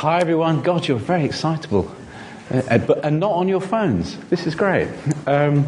[0.00, 0.62] Hi, everyone.
[0.62, 1.94] God, you're very excitable.
[2.50, 4.16] Uh, uh, but, and not on your phones.
[4.30, 4.88] This is great.
[5.26, 5.64] Um,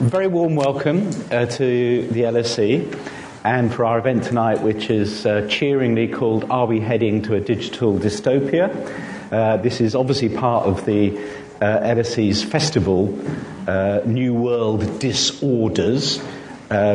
[0.00, 2.98] very warm welcome uh, to the LSE
[3.44, 7.40] and for our event tonight, which is uh, cheeringly called Are We Heading to a
[7.40, 8.74] Digital Dystopia?
[9.30, 13.06] Uh, this is obviously part of the uh, LSE's festival,
[14.04, 16.18] New World Disorders,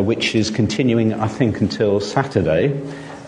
[0.01, 2.77] which is continuing, I think, until Saturday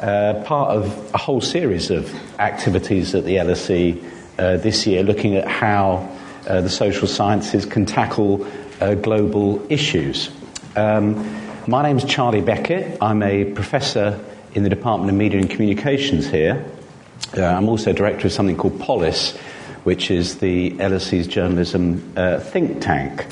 [0.01, 4.03] uh, part of a whole series of activities at the LSE
[4.37, 6.09] uh, this year, looking at how
[6.47, 8.45] uh, the social sciences can tackle
[8.79, 10.31] uh, global issues.
[10.75, 11.15] Um,
[11.67, 12.97] my name is Charlie Beckett.
[13.01, 14.19] I'm a professor
[14.53, 16.65] in the Department of Media and Communications here.
[17.35, 19.37] I'm also director of something called Polis,
[19.83, 23.25] which is the LSE's journalism think tank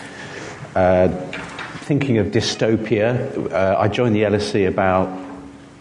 [1.90, 5.10] thinking of dystopia, uh, I joined the LSE about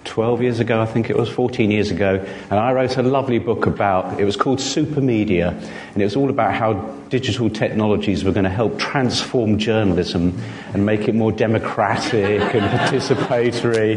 [0.09, 3.39] 12 years ago, I think it was, 14 years ago, and I wrote a lovely
[3.39, 5.53] book about, it was called Supermedia,
[5.93, 6.73] and it was all about how
[7.11, 10.41] digital technologies were going to help transform journalism
[10.73, 13.97] and make it more democratic and participatory.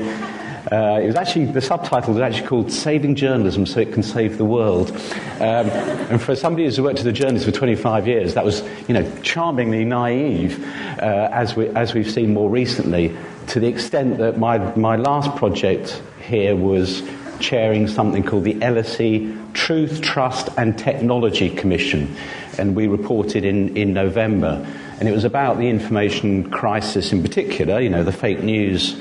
[0.72, 4.38] Uh, it was actually, the subtitle was actually called Saving Journalism So It Can Save
[4.38, 4.92] the World.
[5.40, 8.94] Um, and for somebody who's worked as a journalist for 25 years, that was, you
[8.94, 10.64] know, charmingly naive,
[11.02, 13.18] uh, as, we, as we've seen more recently
[13.52, 17.04] to the extent that my, my last project here was
[17.42, 22.16] chairing something called the LSE Truth, Trust and Technology Commission,
[22.58, 24.66] and we reported in, in November.
[25.00, 28.98] And it was about the information crisis in particular, you know, the fake news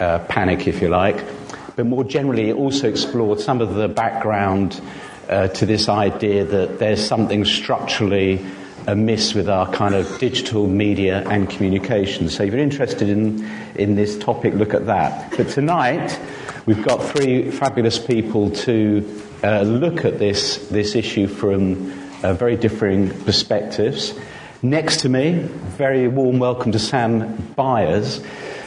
[0.00, 1.22] uh, panic, if you like.
[1.76, 4.80] But more generally, it also explored some of the background
[5.28, 8.44] uh, to this idea that there's something structurally
[8.86, 12.28] amiss with our kind of digital media and communication.
[12.28, 15.30] So if you're interested in, in this topic, look at that.
[15.36, 16.18] But tonight,
[16.66, 22.56] we've got three fabulous people to uh, look at this, this issue from uh, very
[22.56, 24.18] differing perspectives.
[24.62, 28.22] Next to me, very warm welcome to Sam Byers.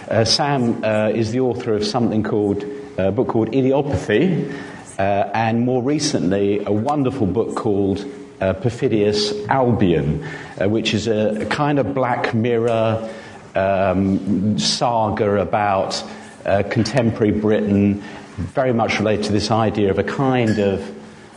[0.10, 2.64] Uh, Sam uh, is the author of something called,
[2.98, 4.54] a book called Idiopathy,
[4.98, 5.02] uh,
[5.34, 8.06] and more recently, a wonderful book called
[8.42, 10.24] uh, Perfidious Albion,
[10.60, 13.10] uh, which is a, a, kind of black mirror
[13.56, 16.04] um, saga about
[16.46, 18.02] uh, contemporary Britain,
[18.38, 20.82] very much related to this idea of a kind of,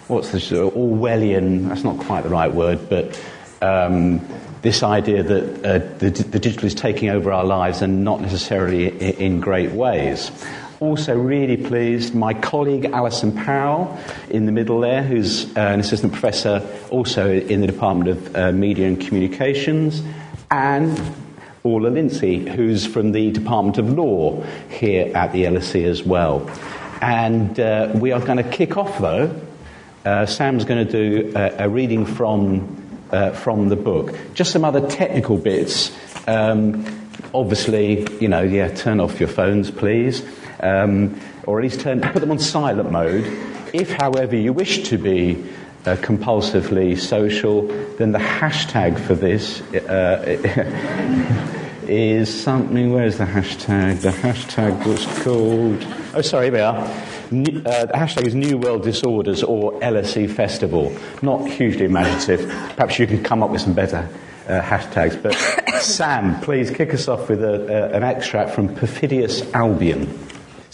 [0.08, 3.20] what's this, Orwellian, that's not quite the right word, but
[3.62, 4.20] um,
[4.62, 8.88] this idea that uh, the, the, digital is taking over our lives and not necessarily
[9.20, 10.30] in great ways.
[10.80, 13.98] Also, really pleased, my colleague Alison Powell
[14.30, 18.52] in the middle there, who's uh, an assistant professor also in the Department of uh,
[18.52, 20.04] Media and Communications,
[20.52, 21.00] and
[21.64, 26.48] Orla Lynskey, who's from the Department of Law here at the LSE as well.
[27.02, 29.34] And uh, we are going to kick off, though.
[30.04, 34.14] Uh, Sam's going to do a, a reading from, uh, from the book.
[34.32, 35.90] Just some other technical bits.
[36.28, 36.84] Um,
[37.34, 40.22] obviously, you know, yeah, turn off your phones, please
[40.60, 43.24] um, or at least turn, put them on silent mode.
[43.72, 45.44] If, however, you wish to be
[45.84, 50.22] uh, compulsively social, then the hashtag for this uh,
[51.88, 52.92] is something.
[52.92, 54.00] Where's the hashtag?
[54.00, 55.86] The hashtag was called.
[56.14, 56.76] Oh, sorry, here we are.
[56.76, 60.94] uh, the hashtag is New World Disorders or LSE Festival.
[61.22, 62.48] Not hugely imaginative.
[62.76, 64.08] Perhaps you can come up with some better
[64.48, 65.22] uh, hashtags.
[65.22, 65.34] But
[65.80, 70.27] Sam, please kick us off with a, an extract from Perfidious Albion.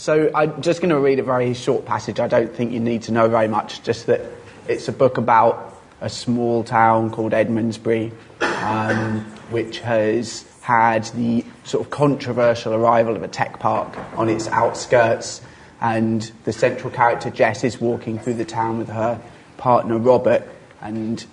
[0.04, 2.20] So I'm just going to read a very short passage.
[2.20, 4.20] I don't think you need to know very much, just that
[4.69, 11.87] it's a book about a small town called Edmundsbury, um, which has had the sort
[11.87, 15.41] of controversial arrival of a tech park on its outskirts.
[15.81, 19.19] And the central character, Jess, is walking through the town with her
[19.56, 20.47] partner, Robert.
[20.82, 21.25] And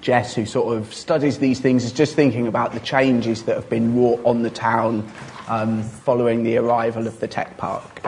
[0.00, 3.68] Jess, who sort of studies these things, is just thinking about the changes that have
[3.68, 5.10] been wrought on the town
[5.48, 8.00] um, following the arrival of the tech park.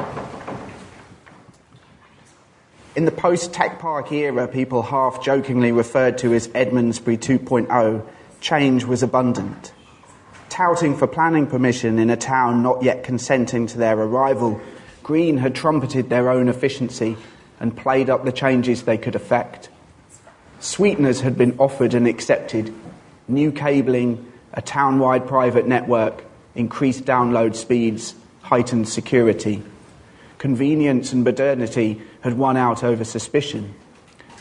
[2.97, 8.07] In the post tech park era, people half jokingly referred to as Edmundsbury 2.0,
[8.41, 9.73] change was abundant.
[10.49, 14.61] Touting for planning permission in a town not yet consenting to their arrival,
[15.03, 17.17] Green had trumpeted their own efficiency
[17.59, 19.69] and played up the changes they could effect.
[20.61, 22.73] Sweeteners had been offered and accepted
[23.27, 26.25] new cabling, a town wide private network,
[26.55, 29.63] increased download speeds, heightened security.
[30.39, 33.75] Convenience and modernity had won out over suspicion.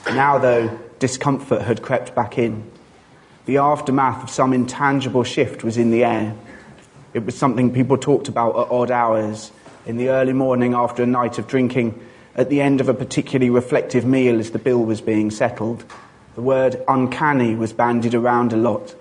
[0.07, 2.69] Now, though, discomfort had crept back in.
[3.45, 6.35] The aftermath of some intangible shift was in the air.
[7.13, 9.51] It was something people talked about at odd hours,
[9.85, 11.99] in the early morning after a night of drinking,
[12.35, 15.83] at the end of a particularly reflective meal as the bill was being settled,
[16.35, 18.95] the word uncanny was bandied around a lot.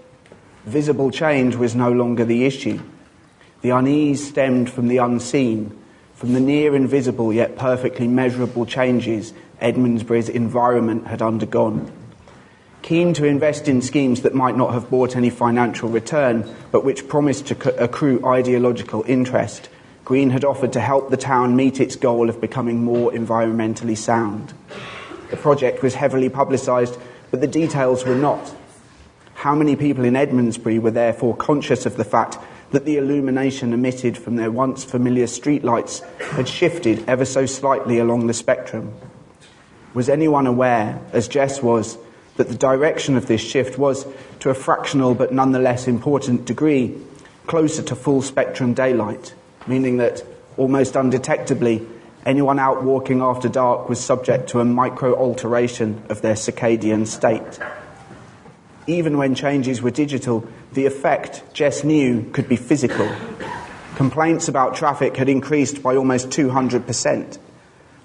[0.65, 2.81] Visible change was no longer the issue.
[3.63, 5.79] The unease stemmed from the unseen,
[6.15, 11.91] from the near invisible yet perfectly measurable changes Edmundsbury's environment had undergone.
[12.83, 17.07] Keen to invest in schemes that might not have brought any financial return, but which
[17.07, 19.69] promised to accrue ideological interest,
[20.05, 24.53] Green had offered to help the town meet its goal of becoming more environmentally sound.
[25.31, 26.99] The project was heavily publicised,
[27.31, 28.53] but the details were not.
[29.35, 32.37] How many people in Edmundsbury were therefore conscious of the fact
[32.73, 36.03] that the illumination emitted from their once familiar streetlights
[36.33, 38.93] had shifted ever so slightly along the spectrum?
[39.95, 41.99] Was anyone aware, as Jess was,
[42.37, 44.07] that the direction of this shift was,
[44.41, 46.97] to a fractional but nonetheless important degree,
[47.47, 49.35] closer to full spectrum daylight,
[49.67, 50.25] meaning that
[50.57, 51.87] almost undetectably
[52.25, 57.59] anyone out walking after dark was subject to a micro alteration of their circadian state.
[58.87, 63.09] Even when changes were digital, the effect, Jess knew, could be physical.
[63.95, 67.39] Complaints about traffic had increased by almost 200%.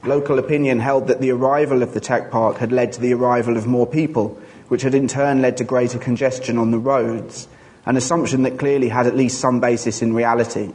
[0.03, 3.57] Local opinion held that the arrival of the tech park had led to the arrival
[3.57, 7.47] of more people, which had in turn led to greater congestion on the roads,
[7.87, 10.71] an assumption that clearly had at least some basis in reality.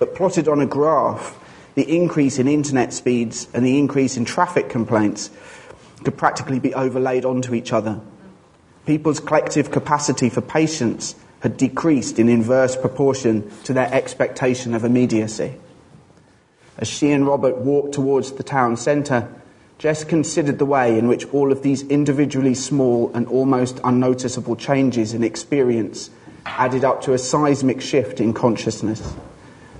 [0.00, 1.38] But plotted on a graph,
[1.76, 5.30] the increase in internet speeds and the increase in traffic complaints
[6.02, 8.00] could practically be overlaid onto each other
[8.86, 15.54] People's collective capacity for patience had decreased in inverse proportion to their expectation of immediacy.
[16.78, 19.28] As she and Robert walked towards the town centre,
[19.78, 25.14] Jess considered the way in which all of these individually small and almost unnoticeable changes
[25.14, 26.10] in experience
[26.46, 29.14] added up to a seismic shift in consciousness.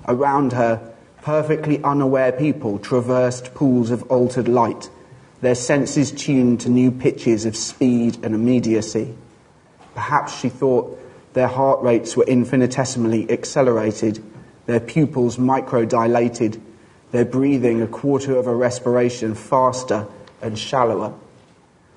[0.07, 4.91] Around her, perfectly unaware people traversed pools of altered light
[5.43, 9.13] their senses tuned to new pitches of speed and immediacy.
[9.93, 10.99] Perhaps she thought
[11.35, 14.23] their heart rates were infinitesimally accelerated,
[14.67, 16.61] their pupils microdilated,
[17.11, 20.07] their breathing a quarter of a respiration faster
[20.41, 21.13] and shallower.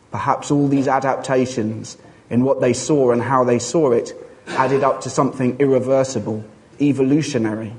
[0.09, 1.98] Perhaps all these adaptations
[2.31, 4.13] in what they saw and how they saw it
[4.48, 6.44] added up to something irreversible,
[6.81, 7.74] evolutionary.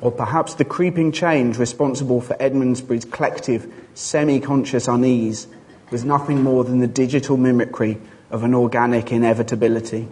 [0.00, 5.46] Or perhaps the creeping change responsible for Edmundsbury's collective, semi conscious unease
[5.90, 7.98] was nothing more than the digital mimicry
[8.30, 10.08] of an organic inevitability.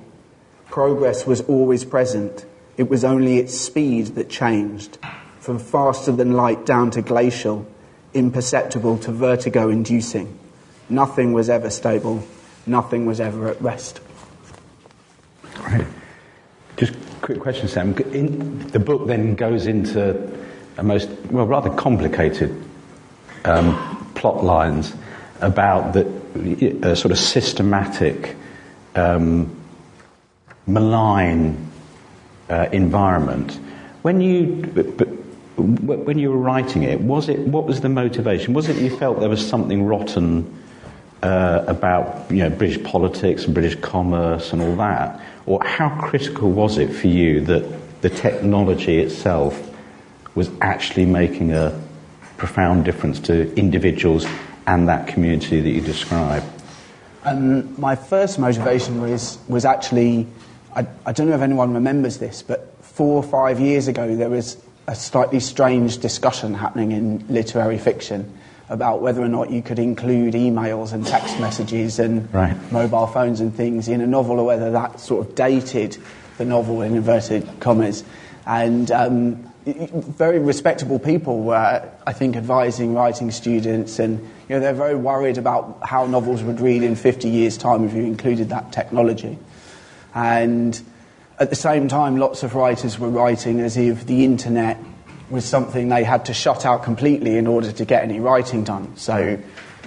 [0.70, 2.46] Progress was always present,
[2.76, 4.98] it was only its speed that changed,
[5.38, 7.66] from faster than light down to glacial,
[8.14, 10.38] imperceptible to vertigo inducing.
[10.88, 12.26] Nothing was ever stable,
[12.66, 14.00] nothing was ever at rest.
[15.60, 15.87] Right.
[16.76, 16.94] Just
[17.25, 17.97] quick question, Sam.
[18.12, 20.31] In, the book then goes into
[20.76, 22.55] a most, well, rather complicated
[23.47, 24.93] um, plot lines
[25.41, 28.37] about the uh, sort of systematic,
[28.94, 29.59] um,
[30.67, 31.71] malign
[32.50, 33.59] uh, environment.
[34.03, 35.09] When you, but,
[35.56, 38.53] when you were writing it, was it what was the motivation?
[38.53, 40.62] Was it you felt there was something rotten
[41.23, 46.50] uh, about you know British politics and British commerce and all that, or how critical
[46.50, 49.70] was it for you that the technology itself
[50.35, 51.81] was actually making a
[52.37, 54.26] profound difference to individuals
[54.67, 56.43] and that community that you describe?
[57.25, 60.26] Um, my first motivation was, was actually,
[60.75, 64.30] I, I don't know if anyone remembers this, but four or five years ago there
[64.30, 69.78] was a slightly strange discussion happening in literary fiction about whether or not you could
[69.78, 72.56] include emails and text messages and right.
[72.73, 75.99] mobile phones and things in a novel, or whether that sort of dated
[76.38, 78.04] the novel in inverted commas.
[78.47, 84.75] And um, very respectable people were, I think, advising writing students, and you know they're
[84.75, 88.73] very worried about how novels would read in 50 years' time if you included that
[88.73, 89.38] technology.
[90.14, 90.80] And
[91.38, 94.78] at the same time, lots of writers were writing as if the internet
[95.35, 98.97] was something they had to shut out completely in order to get any writing done.
[98.97, 99.19] So,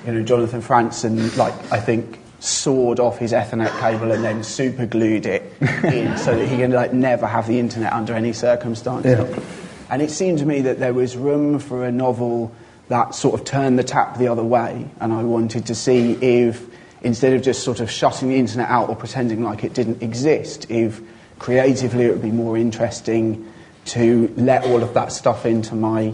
[0.06, 4.86] you know, Jonathan Franzen, like, I think, sawed off his Ethernet cable and then super
[4.86, 9.18] glued it in so that he can, like, never have the internet under any circumstances.
[9.18, 9.44] Yeah.
[9.90, 12.54] And it seemed to me that there was room for a novel
[12.90, 14.86] that sort of turned the tap the other way.
[15.00, 16.68] And I wanted to see if,
[17.02, 20.70] instead of just sort of shutting the internet out or pretending like it didn't exist,
[20.70, 21.02] if
[21.40, 23.50] creatively it would be more interesting
[23.88, 26.14] to let all of that stuff into my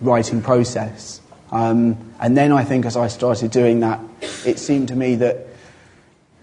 [0.00, 1.20] writing process.
[1.50, 4.00] Um, and then I think as I started doing that,
[4.44, 5.46] it seemed to me that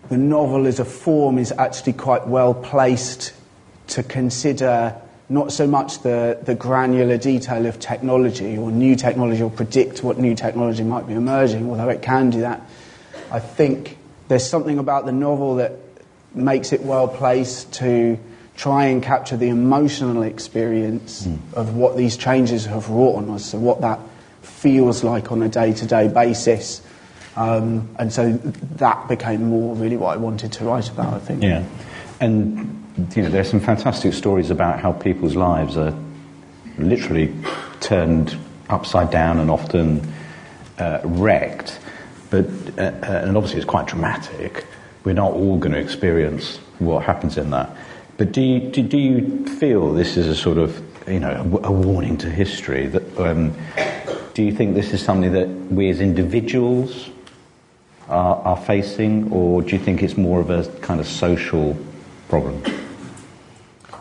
[0.10, 3.34] the novel as a form is actually quite well placed
[3.88, 4.96] to consider
[5.30, 10.18] not so much the, the granular detail of technology or new technology or predict what
[10.18, 12.62] new technology might be emerging, although it can do that.
[13.32, 13.98] I think
[14.30, 15.74] there's something about the novel that
[16.34, 18.18] makes it well placed to
[18.58, 21.38] try and capture the emotional experience mm.
[21.54, 24.00] of what these changes have wrought on us, so what that
[24.42, 26.82] feels like on a day to day basis.
[27.36, 31.44] Um, and so that became more really what I wanted to write about, I think.
[31.44, 31.64] Yeah.
[32.20, 32.84] And
[33.16, 35.96] you know, there's some fantastic stories about how people's lives are
[36.80, 37.34] literally
[37.80, 38.36] turned
[38.70, 40.12] upside down and often
[40.80, 41.80] uh, wrecked.
[42.32, 42.46] But
[42.78, 44.66] uh, uh, and obviously it's quite dramatic.
[45.04, 47.70] We're not all going to experience what happens in that.
[48.18, 51.30] But do you, do, you feel this is a sort of you know
[51.64, 52.88] a, a warning to history?
[52.88, 53.54] That um,
[54.34, 57.10] do you think this is something that we as individuals
[58.10, 61.78] are, are facing, or do you think it's more of a kind of social
[62.28, 62.64] problem?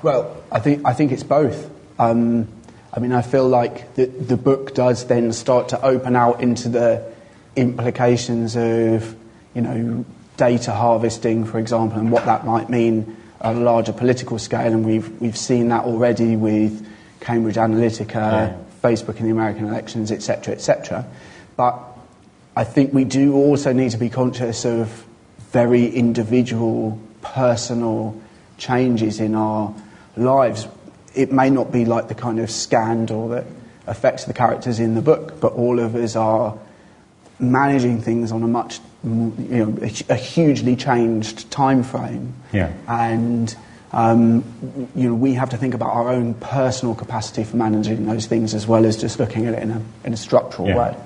[0.02, 1.70] Well, I think, I think it's both.
[1.99, 2.49] Um,
[2.92, 6.68] I mean, I feel like the, the book does then start to open out into
[6.68, 7.12] the
[7.56, 9.16] implications of,
[9.54, 10.04] you know,
[10.37, 14.73] data harvesting, for example, and what that might mean on a larger political scale.
[14.73, 16.87] And we've, we've seen that already with
[17.21, 18.57] Cambridge Analytica, yeah.
[18.83, 21.07] Facebook in the American elections, etc., etc.
[21.57, 21.81] But
[22.55, 25.05] I think we do also need to be conscious of
[25.50, 28.21] very individual, personal
[28.59, 29.75] changes in our
[30.16, 30.69] lives,
[31.14, 33.45] it may not be like the kind of scandal that
[33.87, 36.57] affects the characters in the book, but all of us are
[37.38, 39.35] managing things on a much, you
[39.67, 42.35] know, a, a hugely changed time frame.
[42.53, 42.73] Yeah.
[42.88, 43.55] And,
[43.93, 44.45] um,
[44.95, 48.55] you know, we have to think about our own personal capacity for managing those things
[48.55, 50.76] as well as just looking at it in a, in a structural yeah.
[50.76, 50.97] way.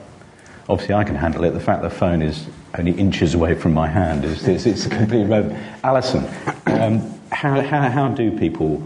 [0.68, 1.50] Obviously, I can handle it.
[1.50, 2.46] The fact the phone is
[2.78, 5.58] only inches away from my hand is, it's, it's completely relevant.
[5.82, 6.24] Alison,
[6.66, 8.82] um, how, how, how do people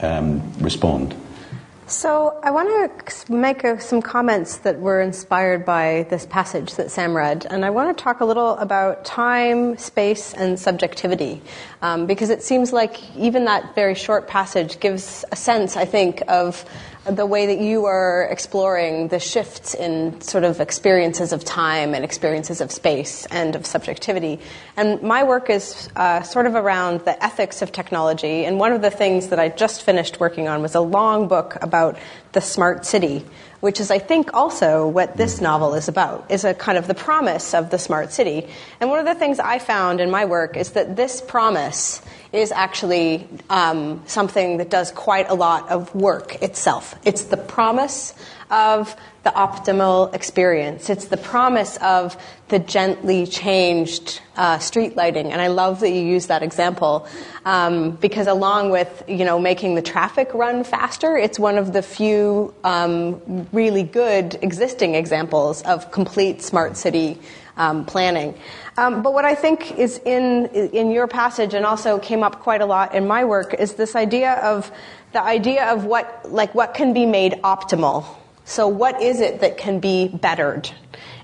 [0.00, 1.14] um, respond?
[1.88, 6.90] So, I want to make a, some comments that were inspired by this passage that
[6.90, 11.42] Sam read, and I want to talk a little about time, space, and subjectivity,
[11.82, 16.24] um, because it seems like even that very short passage gives a sense, I think,
[16.26, 16.64] of
[17.08, 22.04] the way that you are exploring the shifts in sort of experiences of time and
[22.04, 24.40] experiences of space and of subjectivity.
[24.76, 28.44] And my work is uh, sort of around the ethics of technology.
[28.44, 31.56] And one of the things that I just finished working on was a long book
[31.62, 31.96] about
[32.36, 33.24] the smart city
[33.60, 36.94] which is, I think, also what this novel is about, is a kind of the
[36.94, 38.48] promise of the smart city.
[38.80, 42.02] And one of the things I found in my work is that this promise
[42.32, 46.94] is actually um, something that does quite a lot of work itself.
[47.04, 48.14] It's the promise
[48.50, 50.88] of the optimal experience.
[50.88, 52.16] It's the promise of
[52.48, 57.08] the gently changed uh, street lighting, and I love that you use that example
[57.44, 61.82] um, because along with you know making the traffic run faster, it's one of the
[61.82, 67.18] few um, really good existing examples of complete smart city
[67.56, 68.34] um, planning.
[68.78, 72.60] Um, but what I think is in in your passage and also came up quite
[72.60, 74.70] a lot in my work is this idea of
[75.12, 78.04] the idea of what like what can be made optimal
[78.46, 80.70] so, what is it that can be bettered?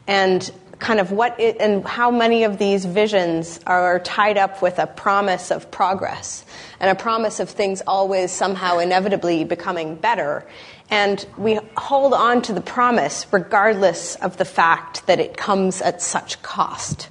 [0.09, 0.51] And
[0.81, 4.89] kind of what it, and how many of these visions are tied up with a
[4.89, 6.45] promise of progress
[6.81, 10.45] and a promise of things always somehow inevitably becoming better.
[10.91, 16.03] And we hold on to the promise regardless of the fact that it comes at
[16.03, 17.09] such cost.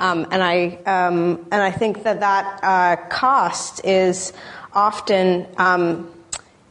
[0.00, 4.32] Um, and I um, and I think that that uh, cost is
[4.72, 6.12] often um,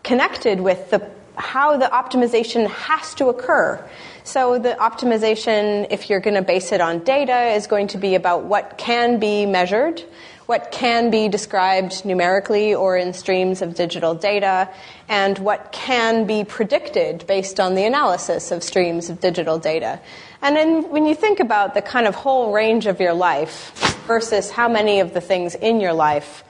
[0.04, 1.10] connected with the
[1.42, 3.84] how the optimization has to occur.
[4.24, 8.16] So the optimization, if you're going to base it on data, is going to be
[8.16, 10.04] about what can be measured,
[10.46, 14.70] what can be described numerically or in streams of digital data,
[15.10, 20.00] and what can be predicted based on the analysis of streams of digital data.
[20.42, 23.72] And then when you think about the kind of whole range of your life
[24.08, 26.44] versus how many of the things in your life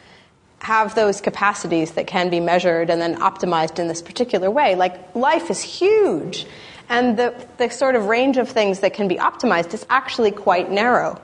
[0.61, 4.75] have those capacities that can be measured and then optimized in this particular way.
[4.75, 6.45] Like life is huge,
[6.87, 10.69] and the, the sort of range of things that can be optimized is actually quite
[10.69, 11.19] narrow.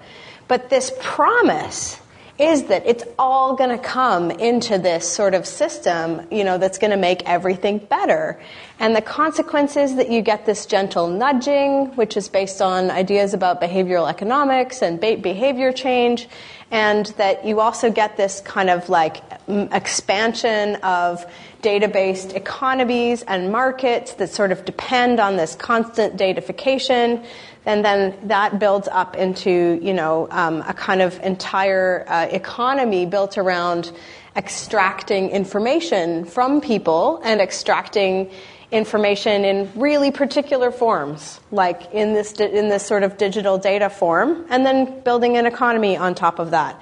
[0.48, 2.00] But this promise
[2.40, 6.78] is that it's all going to come into this sort of system, you know, that's
[6.78, 8.40] going to make everything better.
[8.80, 13.34] And the consequence is that you get this gentle nudging, which is based on ideas
[13.34, 16.28] about behavioral economics and behavior change
[16.72, 21.26] and that you also get this kind of like expansion of
[21.62, 27.24] data based economies and markets that sort of depend on this constant datafication.
[27.66, 33.06] and then that builds up into you know um, a kind of entire uh, economy
[33.06, 33.92] built around
[34.36, 38.30] extracting information from people and extracting
[38.72, 44.46] information in really particular forms, like in this in this sort of digital data form,
[44.50, 46.80] and then building an economy on top of that.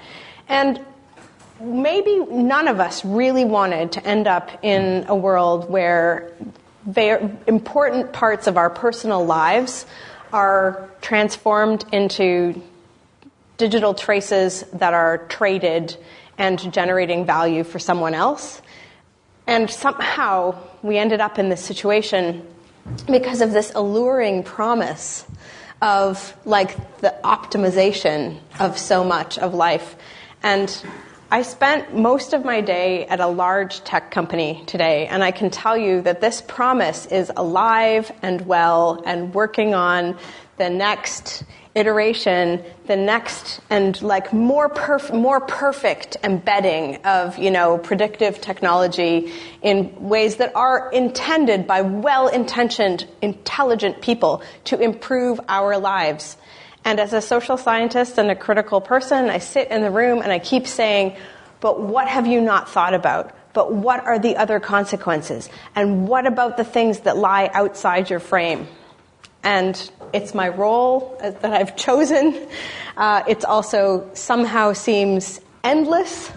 [0.48, 0.84] And
[1.60, 6.32] maybe none of us really wanted to end up in a world where
[6.86, 9.86] very important parts of our personal lives
[10.32, 12.60] are transformed into
[13.56, 15.96] digital traces that are traded
[16.38, 18.60] and generating value for someone else.
[19.46, 22.46] And somehow we ended up in this situation
[23.06, 25.24] because of this alluring promise
[25.82, 29.96] of like the optimization of so much of life.
[30.42, 30.74] And
[31.30, 35.50] I spent most of my day at a large tech company today, and I can
[35.50, 40.16] tell you that this promise is alive and well and working on
[40.56, 41.42] the next
[41.76, 49.32] iteration, the next and like more perf- more perfect embedding of you know predictive technology
[49.62, 56.36] in ways that are intended by well-intentioned, intelligent people to improve our lives.
[56.84, 60.32] And as a social scientist and a critical person, I sit in the room and
[60.32, 61.16] I keep saying,
[61.60, 65.48] "But what have you not thought about?" But what are the other consequences?
[65.74, 68.68] And what about the things that lie outside your frame?
[69.46, 72.36] And it's my role that I've chosen.
[72.96, 76.32] Uh, it also somehow seems endless,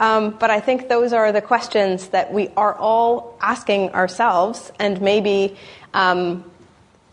[0.00, 5.00] um, but I think those are the questions that we are all asking ourselves, and
[5.00, 5.56] maybe
[5.94, 6.44] um,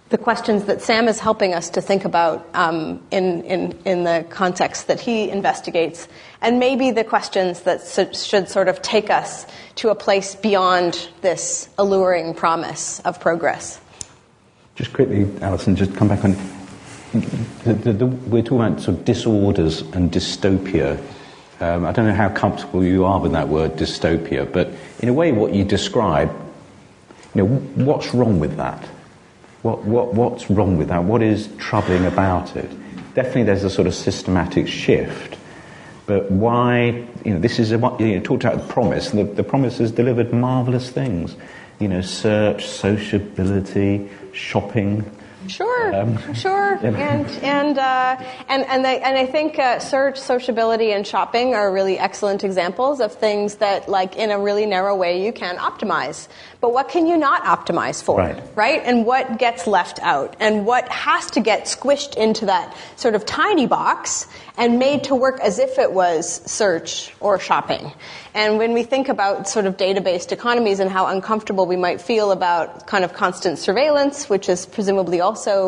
[0.10, 4.25] the questions that Sam is helping us to think about um, in, in, in the
[4.29, 6.08] context that he investigates,
[6.41, 11.70] and maybe the questions that should sort of take us to a place beyond this
[11.77, 13.79] alluring promise of progress.
[14.77, 16.38] Just quickly, Alison, just come back on.
[17.63, 21.03] The, the, the, we're talking about sort of disorders and dystopia.
[21.60, 24.69] Um, I don't know how comfortable you are with that word dystopia, but
[25.00, 26.29] in a way, what you describe,
[27.34, 28.86] you know, what's wrong with that?
[29.63, 31.03] What, what, what's wrong with that?
[31.03, 32.69] What is troubling about it?
[33.15, 35.39] Definitely, there's a sort of systematic shift.
[36.05, 39.44] But why, you know, this is a, you know, talked about the promise, the, the
[39.44, 41.35] promise has delivered marvellous things.
[41.79, 45.03] You know, search, sociability, shopping.
[45.47, 50.92] Sure, um, sure, and and uh, and and, I, and I think uh, search, sociability,
[50.92, 55.25] and shopping are really excellent examples of things that, like in a really narrow way,
[55.25, 56.27] you can optimize.
[56.59, 58.42] But what can you not optimize for, right?
[58.55, 58.81] right?
[58.83, 63.25] And what gets left out, and what has to get squished into that sort of
[63.25, 67.92] tiny box and made to work as if it was search or shopping.
[68.33, 72.31] And when we think about sort of data-based economies and how uncomfortable we might feel
[72.31, 75.67] about kind of constant surveillance, which is presumably also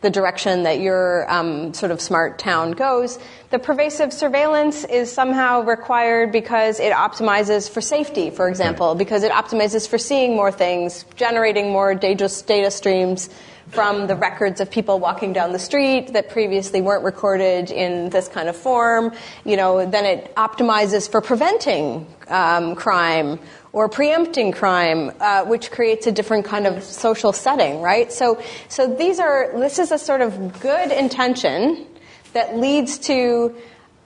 [0.00, 3.18] the direction that your um, sort of smart town goes,
[3.50, 9.32] the pervasive surveillance is somehow required because it optimizes for safety, for example, because it
[9.32, 13.28] optimizes for seeing more things, generating more data, data streams,
[13.70, 18.28] from the records of people walking down the street that previously weren't recorded in this
[18.28, 19.12] kind of form.
[19.44, 23.38] You know, then it optimizes for preventing um, crime
[23.72, 28.12] or preempting crime, uh, which creates a different kind of social setting, right?
[28.12, 29.52] So, so these are.
[29.58, 31.86] This is a sort of good intention
[32.32, 33.54] that leads to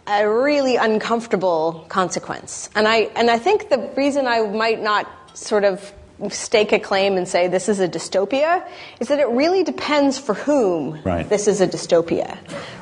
[0.06, 2.68] a really uncomfortable consequence.
[2.74, 5.92] And I and I think the reason I might not sort of
[6.30, 8.66] stake a claim and say this is a dystopia
[9.00, 11.28] is that it really depends for whom right.
[11.28, 12.38] this is a dystopia.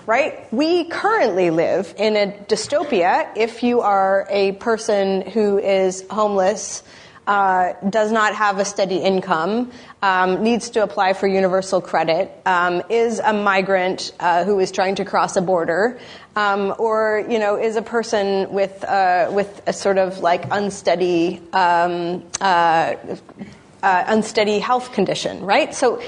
[0.06, 0.52] Right?
[0.52, 6.82] We currently live in a dystopia if you are a person who is homeless.
[7.30, 9.70] Uh, does not have a steady income,
[10.02, 14.96] um, needs to apply for universal credit, um, is a migrant uh, who is trying
[14.96, 16.00] to cross a border,
[16.34, 21.40] um, or you know is a person with uh, with a sort of like unsteady
[21.52, 22.24] um,
[23.82, 25.74] uh, uh, unsteady health condition, right?
[25.74, 26.02] So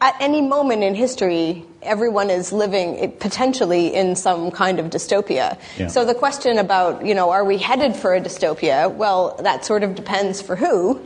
[0.00, 5.58] at any moment in history, everyone is living potentially in some kind of dystopia.
[5.78, 5.88] Yeah.
[5.88, 8.92] So the question about you know are we headed for a dystopia?
[8.92, 11.00] Well, that sort of depends for who,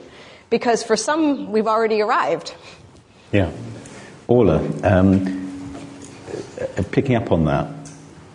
[0.50, 2.54] because for some we've already arrived.
[3.32, 3.50] Yeah,
[4.28, 5.40] Orla, um,
[6.90, 7.66] picking up on that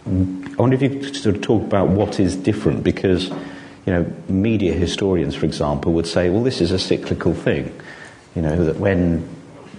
[0.09, 3.31] I wonder if you could sort of talk about what is different because,
[3.89, 7.73] you know, media historians, for example, would say, well, this is a cyclical thing.
[8.35, 9.27] You know, that when,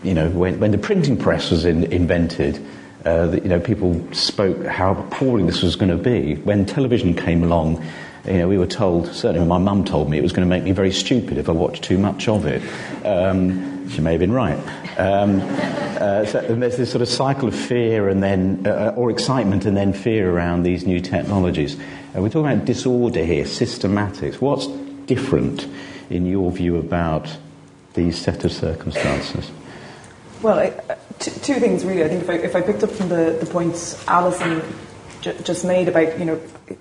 [0.03, 2.61] you know, when, when the printing press was in, invented,
[3.07, 6.35] uh, you know, people spoke how appalling this was going to be.
[6.43, 7.87] When television came along,
[8.27, 10.65] you know, we were told, certainly my mum told me, it was going to make
[10.65, 12.63] me very stupid if I watched too much of it.
[13.07, 14.59] Um, she may have been right.
[14.99, 19.67] Um, uh, so there's this sort of cycle of fear and then, uh, or excitement
[19.67, 21.77] and then fear around these new technologies.
[22.15, 24.41] We're talking about disorder here, systematics.
[24.41, 24.67] What's
[25.07, 25.69] different
[26.11, 27.29] in your view about
[27.95, 29.51] these set of circumstances?
[30.43, 32.03] Well, I, uh, two things really.
[32.03, 34.63] I think if I, if I picked up from the, the points Alison
[35.21, 36.37] j- just made about, you know,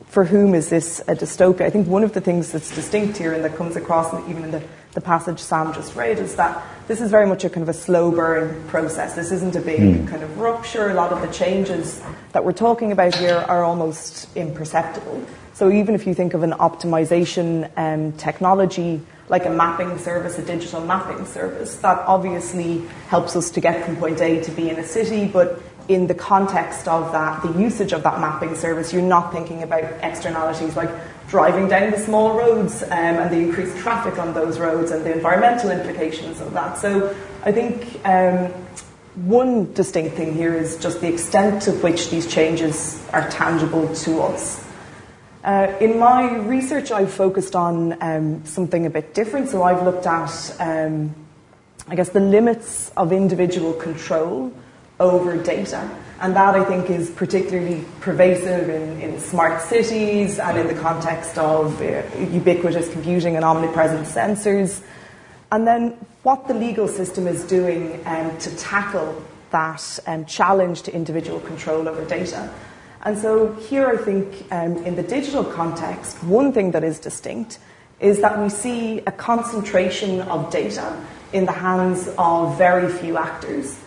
[0.07, 1.61] for whom is this a dystopia?
[1.61, 4.51] I think one of the things that's distinct here and that comes across even in
[4.51, 4.63] the,
[4.93, 7.73] the passage Sam just read is that this is very much a kind of a
[7.73, 9.15] slow burn process.
[9.15, 10.07] This isn't a big mm.
[10.07, 10.89] kind of rupture.
[10.89, 15.23] A lot of the changes that we're talking about here are almost imperceptible.
[15.53, 20.41] So even if you think of an optimization um, technology like a mapping service, a
[20.41, 24.79] digital mapping service, that obviously helps us to get from point A to B in
[24.79, 29.01] a city, but in the context of that, the usage of that mapping service, you're
[29.01, 30.89] not thinking about externalities like
[31.29, 35.13] driving down the small roads um, and the increased traffic on those roads and the
[35.13, 36.77] environmental implications of that.
[36.77, 38.51] So I think um,
[39.15, 44.21] one distinct thing here is just the extent to which these changes are tangible to
[44.21, 44.65] us.
[45.43, 49.49] Uh, in my research, I've focused on um, something a bit different.
[49.49, 51.15] So I've looked at, um,
[51.87, 54.51] I guess, the limits of individual control
[54.99, 55.89] over data.
[56.21, 61.37] And that I think is particularly pervasive in, in smart cities and in the context
[61.37, 64.81] of uh, ubiquitous computing and omnipresent sensors.
[65.51, 65.91] And then
[66.23, 71.87] what the legal system is doing um, to tackle that um, challenge to individual control
[71.87, 72.53] over data.
[73.03, 77.59] And so here I think um, in the digital context, one thing that is distinct
[77.99, 83.79] is that we see a concentration of data in the hands of very few actors.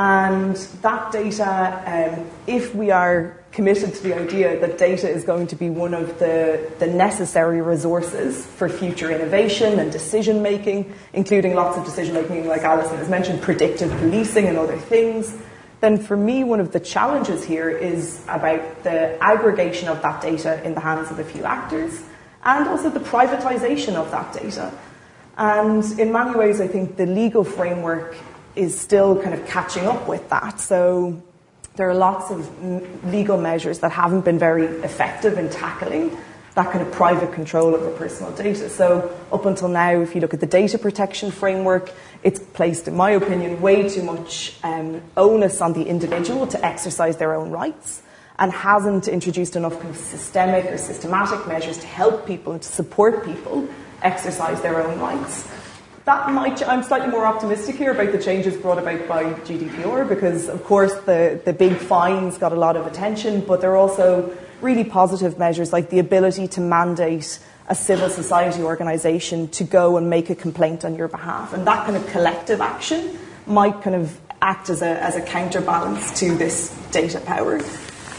[0.00, 5.46] And that data, um, if we are committed to the idea that data is going
[5.48, 11.54] to be one of the, the necessary resources for future innovation and decision making, including
[11.54, 15.36] lots of decision making, like Alison has mentioned, predictive policing and other things,
[15.80, 20.64] then for me, one of the challenges here is about the aggregation of that data
[20.64, 22.02] in the hands of a few actors
[22.44, 24.72] and also the privatization of that data.
[25.36, 28.16] And in many ways, I think the legal framework
[28.56, 30.60] is still kind of catching up with that.
[30.60, 31.22] So
[31.76, 36.16] there are lots of legal measures that haven't been very effective in tackling
[36.54, 38.68] that kind of private control over personal data.
[38.68, 42.96] So up until now, if you look at the data protection framework, it's placed, in
[42.96, 48.02] my opinion, way too much um, onus on the individual to exercise their own rights
[48.38, 52.68] and hasn't introduced enough kind of systemic or systematic measures to help people and to
[52.68, 53.68] support people
[54.02, 55.46] exercise their own rights
[56.10, 60.48] that might, I'm slightly more optimistic here about the changes brought about by GDPR because,
[60.48, 64.36] of course, the, the big fines got a lot of attention, but there are also
[64.60, 70.10] really positive measures like the ability to mandate a civil society organisation to go and
[70.10, 71.52] make a complaint on your behalf.
[71.52, 76.18] And that kind of collective action might kind of act as a, as a counterbalance
[76.18, 77.60] to this data power.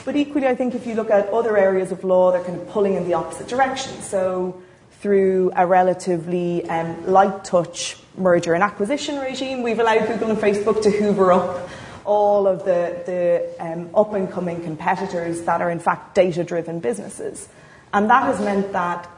[0.06, 2.70] But equally, I think if you look at other areas of law, they're kind of
[2.70, 4.02] pulling in the opposite direction.
[4.02, 4.64] So
[5.02, 9.64] through a relatively um, light touch merger and acquisition regime.
[9.64, 11.70] We've allowed Google and Facebook to hoover up
[12.06, 16.80] all of the, the um, up and coming competitors that are in fact data driven
[16.80, 17.50] businesses.
[17.94, 19.10] And that has meant that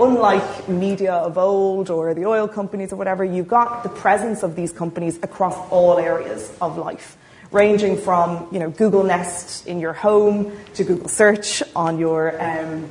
[0.00, 4.56] unlike media of old or the oil companies or whatever, you've got the presence of
[4.56, 7.16] these companies across all areas of life,
[7.52, 12.88] ranging from you know Google Nest in your home to Google Search on your um,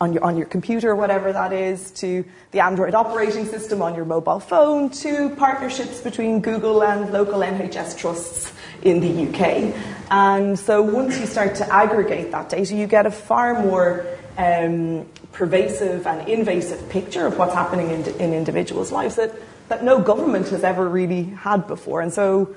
[0.00, 4.04] on your, on your computer, whatever that is, to the Android operating system on your
[4.04, 8.52] mobile phone, to partnerships between Google and local NHS trusts
[8.82, 9.74] in the UK.
[10.10, 15.06] And so once you start to aggregate that data, you get a far more um,
[15.32, 19.34] pervasive and invasive picture of what's happening in, in individuals' lives that,
[19.68, 22.00] that no government has ever really had before.
[22.00, 22.54] And so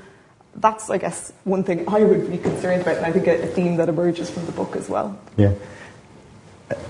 [0.55, 3.47] that's, I guess, one thing I would be concerned about, and I think a, a
[3.47, 5.17] theme that emerges from the book as well.
[5.37, 5.53] Yeah.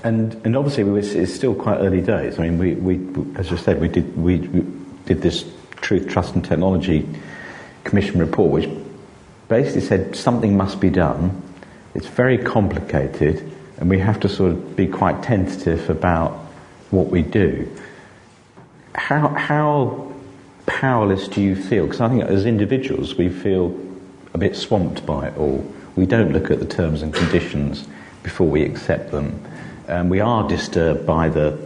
[0.02, 0.84] And, and obviously,
[1.20, 2.38] it's still quite early days.
[2.38, 4.64] I mean, we, we as I said, we did, we, we
[5.04, 5.44] did this
[5.76, 7.06] Truth, Trust and Technology
[7.84, 8.70] Commission report, which
[9.48, 11.42] basically said something must be done.
[11.94, 16.32] It's very complicated, and we have to sort of be quite tentative about
[16.90, 17.70] what we do.
[18.94, 20.12] How, how
[20.64, 21.84] powerless do you feel?
[21.84, 23.78] Because I think as individuals, we feel
[24.32, 25.70] a bit swamped by it all.
[25.96, 27.86] We don't look at the terms and conditions
[28.22, 29.40] before we accept them.
[29.88, 31.56] Um, we are disturbed by the,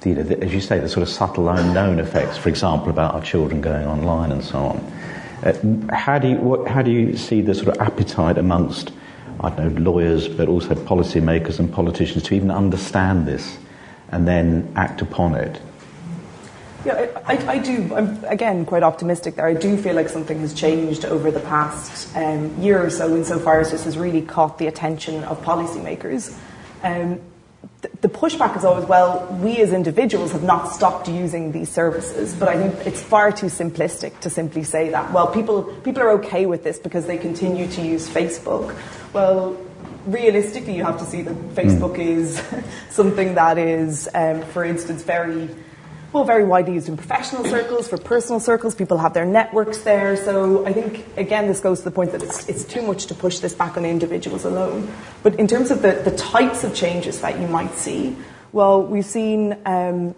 [0.00, 3.22] the, the, as you say, the sort of subtle unknown effects, for example, about our
[3.22, 4.92] children going online and so on.
[5.44, 8.92] Uh, how, do you, what, how do you see the sort of appetite amongst,
[9.38, 13.56] I don't know, lawyers, but also policymakers and politicians to even understand this
[14.10, 15.60] and then act upon it?
[16.84, 17.94] Yeah, I, I, I, do.
[17.94, 19.46] I'm again quite optimistic there.
[19.46, 23.60] I do feel like something has changed over the past um, year or so, insofar
[23.60, 26.36] as this has really caught the attention of policymakers.
[26.82, 27.20] Um,
[28.00, 32.48] the pushback is always, well, we as individuals have not stopped using these services, but
[32.48, 35.12] I think it's far too simplistic to simply say that.
[35.12, 38.74] Well, people, people are okay with this because they continue to use Facebook.
[39.12, 39.56] Well,
[40.06, 42.06] realistically, you have to see that Facebook mm.
[42.06, 42.42] is
[42.90, 45.48] something that is, um, for instance, very
[46.12, 48.74] well, very widely used in professional circles, for personal circles.
[48.74, 50.16] People have their networks there.
[50.16, 53.14] So I think, again, this goes to the point that it's, it's too much to
[53.14, 54.90] push this back on individuals alone.
[55.22, 58.16] But in terms of the, the types of changes that you might see,
[58.52, 60.16] well, we've seen um,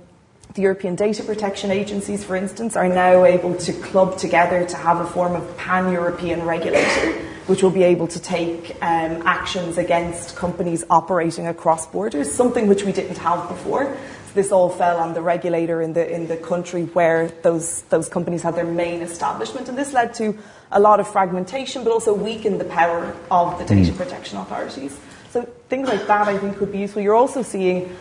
[0.55, 4.99] the European data protection agencies, for instance, are now able to club together to have
[4.99, 7.13] a form of pan European regulator,
[7.49, 12.85] which will be able to take um, actions against companies operating across borders, something which
[12.85, 13.95] we didn't have before
[14.35, 18.43] this all fell on the regulator in the in the country where those those companies
[18.43, 20.39] had their main establishment, and this led to
[20.71, 23.97] a lot of fragmentation, but also weakened the power of the data mm.
[23.97, 24.99] protection authorities.
[25.31, 27.03] So things like that, I think, could be useful.
[27.03, 27.95] You're also seeing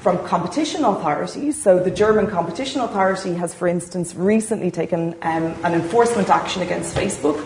[0.00, 1.60] from competition authorities.
[1.60, 6.94] So the German competition authority has, for instance, recently taken um, an enforcement action against
[6.94, 7.44] Facebook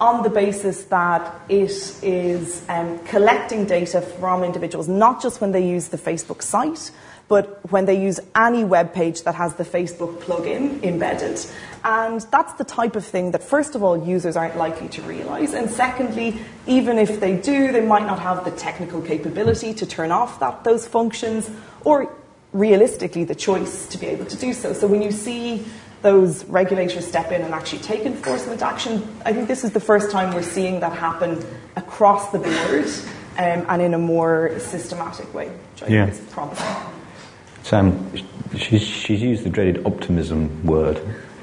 [0.00, 1.70] on the basis that it
[2.02, 6.90] is um, collecting data from individuals, not just when they use the Facebook site,
[7.28, 11.40] but when they use any web page that has the Facebook plugin embedded.
[11.82, 15.54] And that's the type of thing that, first of all, users aren't likely to realize.
[15.54, 20.10] And secondly, even if they do, they might not have the technical capability to turn
[20.10, 21.50] off that, those functions
[21.84, 22.14] or
[22.52, 24.72] realistically the choice to be able to do so.
[24.72, 25.66] So when you see
[26.02, 30.10] those regulators step in and actually take enforcement action, I think this is the first
[30.10, 31.42] time we're seeing that happen
[31.76, 32.86] across the board
[33.38, 36.06] um, and in a more systematic way, which I yeah.
[36.06, 36.93] think is promising.
[37.64, 38.12] Sam,
[38.54, 41.00] she's, she's used the dreaded optimism word,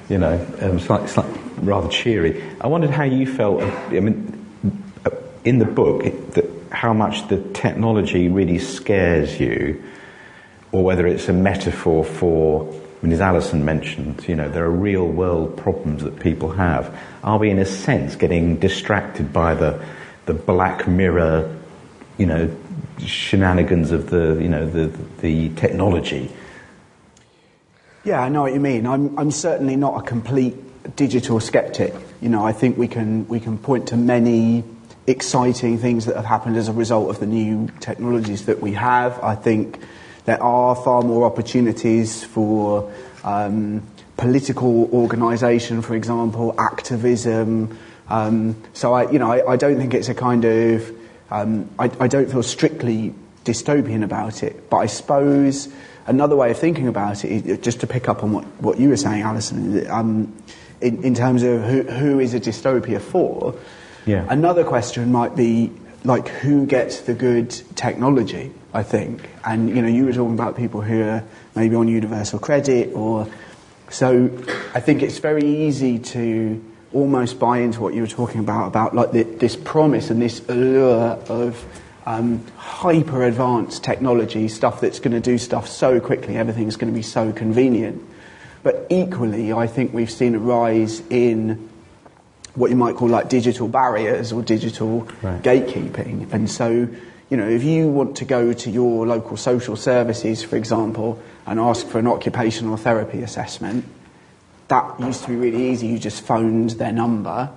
[0.08, 1.26] you know, um, it's, like, it's like
[1.58, 2.44] rather cheery.
[2.62, 4.46] I wondered how you felt, I mean,
[5.04, 5.10] uh,
[5.44, 6.06] in the book,
[6.72, 9.84] how much the technology really scares you,
[10.72, 14.70] or whether it's a metaphor for, I mean, as Alison mentioned, you know, there are
[14.70, 16.96] real world problems that people have.
[17.24, 19.84] Are we, in a sense, getting distracted by the,
[20.28, 21.58] the black mirror,
[22.20, 22.56] you know,
[23.08, 24.88] shenanigans of the, you know, the,
[25.20, 26.32] the technology.
[28.04, 28.88] Yeah, I know what you mean.
[28.88, 30.56] I'm, I'm certainly not a complete
[30.96, 31.94] digital skeptic.
[32.22, 34.64] You know, I think we can, we can point to many
[35.08, 39.22] exciting things that have happened as a result of the new technologies that we have.
[39.24, 39.80] I think
[40.26, 42.92] there are far more opportunities for
[43.24, 43.86] um,
[44.18, 47.78] political organisation, for example, activism.
[48.08, 50.92] Um, so I, you know, I, I, don't think it's a kind of
[51.32, 53.16] um, I, I, don't feel strictly
[53.46, 55.70] dystopian about it, but I suppose
[56.06, 58.90] another way of thinking about it, is, just to pick up on what, what you
[58.90, 60.36] were saying, Alison, um,
[60.82, 63.56] in, in, terms of who, who is a dystopia for,
[64.06, 64.26] yeah.
[64.30, 65.72] another question might be
[66.04, 69.30] like who gets the good technology, I think.
[69.46, 71.24] And, you know, you were talking about people who are
[71.56, 73.28] maybe on universal credit or...
[73.90, 74.32] So
[74.74, 78.96] I think it's very easy to almost buy into what you were talking about, about
[78.96, 81.66] like the, this promise and this allure of
[82.06, 86.98] um, hyper advanced technology, stuff that's going to do stuff so quickly, everything's going to
[86.98, 88.02] be so convenient.
[88.64, 91.70] But equally, I think we've seen a rise in
[92.56, 95.42] what you might call like digital barriers or digital right.
[95.42, 96.32] gatekeeping.
[96.34, 96.88] And so,
[97.30, 101.60] you know, if you want to go to your local social services, for example, and
[101.60, 103.86] ask for an occupational therapy assessment,
[104.72, 105.88] that used to be really easy.
[105.88, 107.50] You just phoned their number.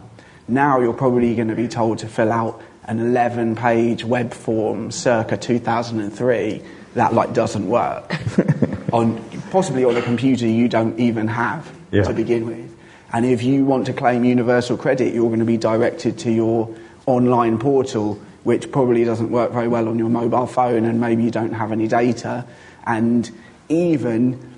[0.49, 4.91] Now you're probably going to be told to fill out an 11 page web form
[4.91, 6.61] circa 2003
[6.95, 8.17] that like doesn't work
[8.93, 9.23] on
[9.53, 12.03] possibly on a computer you don't even have yeah.
[12.03, 12.77] to begin with.
[13.13, 16.75] And if you want to claim universal credit, you're going to be directed to your
[17.07, 21.31] online portal, which probably doesn't work very well on your mobile phone, and maybe you
[21.31, 22.45] don't have any data.
[22.85, 23.31] And
[23.69, 24.54] even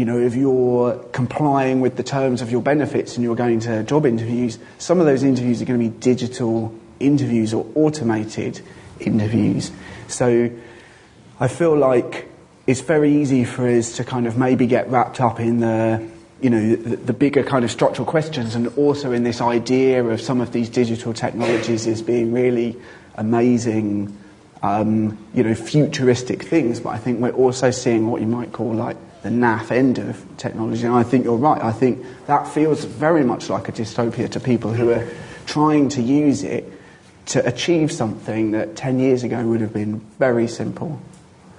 [0.00, 3.82] you know, if you're complying with the terms of your benefits and you're going to
[3.82, 8.62] job interviews, some of those interviews are going to be digital interviews or automated
[8.98, 9.70] interviews.
[10.08, 10.50] So
[11.38, 12.30] I feel like
[12.66, 16.08] it's very easy for us to kind of maybe get wrapped up in the,
[16.40, 20.18] you know, the, the bigger kind of structural questions and also in this idea of
[20.18, 22.74] some of these digital technologies as being really
[23.16, 24.16] amazing,
[24.62, 26.80] um, you know, futuristic things.
[26.80, 30.24] But I think we're also seeing what you might call like the naff end of
[30.36, 30.86] technology.
[30.86, 31.62] And I think you're right.
[31.62, 35.06] I think that feels very much like a dystopia to people who are
[35.46, 36.70] trying to use it
[37.26, 41.00] to achieve something that 10 years ago would have been very simple.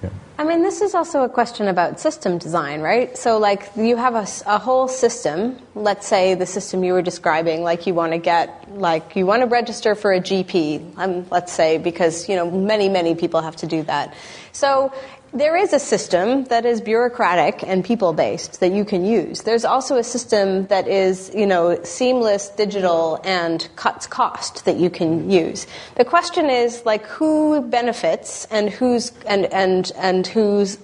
[0.03, 0.09] Yeah.
[0.37, 3.15] I mean, this is also a question about system design, right?
[3.17, 5.57] So, like, you have a, a, whole system.
[5.75, 9.43] Let's say the system you were describing, like, you want to get, like, you want
[9.43, 13.55] to register for a GP, um, let's say, because, you know, many, many people have
[13.57, 14.15] to do that.
[14.51, 14.91] So,
[15.33, 19.43] there is a system that is bureaucratic and people based that you can use.
[19.43, 24.89] There's also a system that is, you know, seamless, digital, and cuts cost that you
[24.89, 25.67] can use.
[25.95, 30.77] The question is like who benefits and who's and and and who's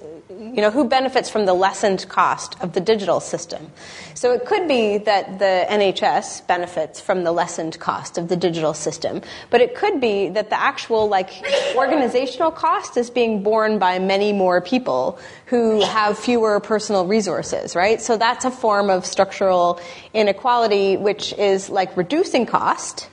[0.55, 3.71] you know, who benefits from the lessened cost of the digital system?
[4.13, 8.73] So it could be that the NHS benefits from the lessened cost of the digital
[8.73, 11.29] system, but it could be that the actual like
[11.75, 18.01] organizational cost is being borne by many more people who have fewer personal resources, right?
[18.01, 19.79] So that's a form of structural
[20.13, 23.09] inequality which is like reducing cost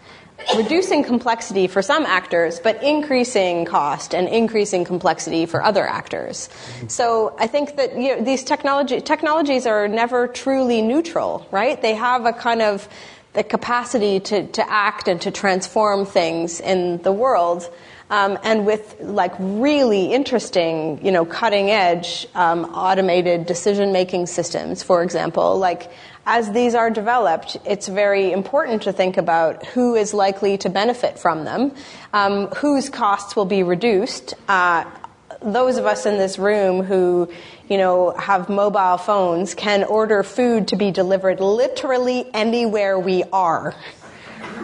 [0.56, 6.48] reducing complexity for some actors, but increasing cost and increasing complexity for other actors.
[6.88, 11.80] So I think that you know, these technology, technologies are never truly neutral, right?
[11.80, 12.88] They have a kind of
[13.34, 17.68] the capacity to, to act and to transform things in the world.
[18.10, 24.82] Um, and with like really interesting, you know, cutting edge um, automated decision making systems,
[24.82, 25.90] for example, like
[26.26, 31.18] as these are developed, it's very important to think about who is likely to benefit
[31.18, 31.74] from them,
[32.12, 34.34] um, whose costs will be reduced.
[34.48, 34.84] Uh,
[35.42, 37.28] those of us in this room who,
[37.68, 43.74] you know, have mobile phones can order food to be delivered literally anywhere we are.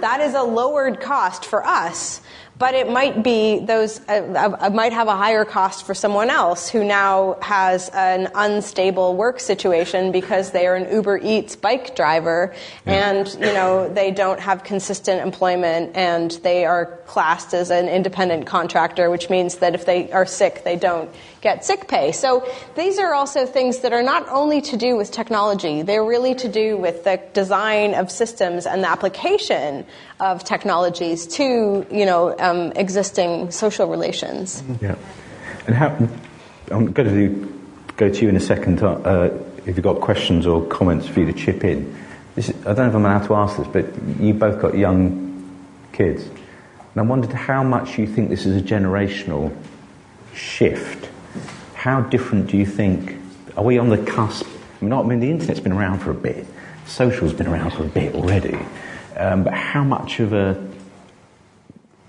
[0.00, 2.22] That is a lowered cost for us
[2.60, 6.68] but it might be those uh, uh, might have a higher cost for someone else
[6.68, 12.54] who now has an unstable work situation because they are an Uber Eats bike driver
[12.84, 18.46] and you know they don't have consistent employment and they are classed as an independent
[18.46, 22.12] contractor which means that if they are sick they don't get sick pay.
[22.12, 26.34] So these are also things that are not only to do with technology, they're really
[26.36, 29.86] to do with the design of systems and the application
[30.18, 34.62] of technologies to, you know, um, existing social relations.
[34.80, 34.96] Yeah.
[35.66, 35.88] And how,
[36.70, 37.60] I'm going to
[37.96, 39.30] go to you in a second uh,
[39.66, 41.96] if you've got questions or comments for you to chip in.
[42.36, 43.86] Is, I don't know if I'm allowed to ask this, but
[44.20, 45.30] you both got young
[45.92, 46.22] kids.
[46.24, 49.54] And I wondered how much you think this is a generational
[50.34, 51.09] shift
[51.80, 53.16] how different do you think?
[53.56, 54.46] Are we on the cusp?
[54.46, 56.46] I mean, I mean the internet's been around for a bit,
[56.84, 58.58] social's been around for a bit already,
[59.16, 60.62] um, but how much of a,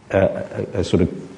[0.09, 1.29] a, a, a sort of,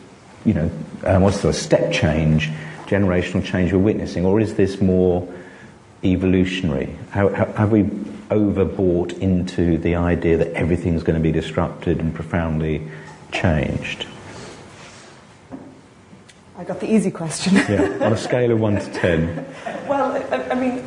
[0.46, 0.72] you know,
[1.06, 2.50] um, what's the step change,
[2.88, 5.32] generational change we're witnessing, or is this more
[6.04, 6.98] evolutionary?
[7.12, 12.15] How, how, have we overbought into the idea that everything's going to be disrupted and
[12.15, 12.82] profoundly
[13.32, 14.08] changed?
[16.58, 17.56] I got the easy question.
[17.56, 19.46] yeah, on a scale of 1 to 10.
[19.88, 20.82] Well, I, I, mean,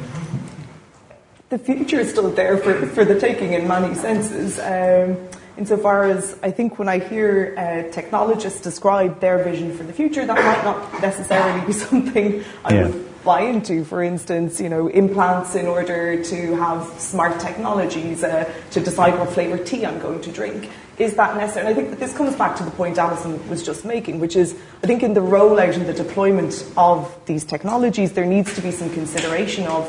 [1.51, 4.59] the future is still there for, for the taking in many senses.
[4.59, 5.19] Um,
[5.59, 10.25] insofar as I think when I hear uh, technologists describe their vision for the future,
[10.25, 12.89] that might not necessarily be something I yeah.
[12.89, 13.85] would buy into.
[13.85, 19.29] For instance, you know, implants in order to have smart technologies uh, to decide what
[19.31, 21.67] flavour tea I'm going to drink is that necessary?
[21.67, 24.37] And I think that this comes back to the point Alison was just making, which
[24.37, 28.63] is I think in the rollout and the deployment of these technologies, there needs to
[28.63, 29.87] be some consideration of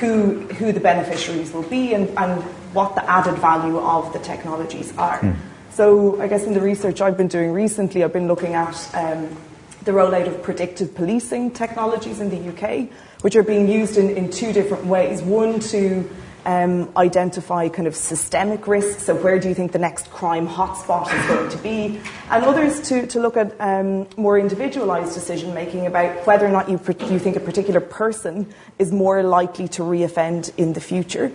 [0.00, 4.96] who, who the beneficiaries will be and, and what the added value of the technologies
[4.96, 5.20] are.
[5.20, 5.36] Mm.
[5.70, 9.36] So I guess in the research I've been doing recently, I've been looking at um,
[9.84, 12.88] the rollout of predictive policing technologies in the UK,
[13.22, 15.22] which are being used in, in two different ways.
[15.22, 16.08] One to
[16.44, 19.04] um, identify kind of systemic risks.
[19.04, 22.00] So, where do you think the next crime hotspot is going to be?
[22.30, 26.68] And others to, to look at um, more individualized decision making about whether or not
[26.68, 31.32] you, you think a particular person is more likely to reoffend in the future.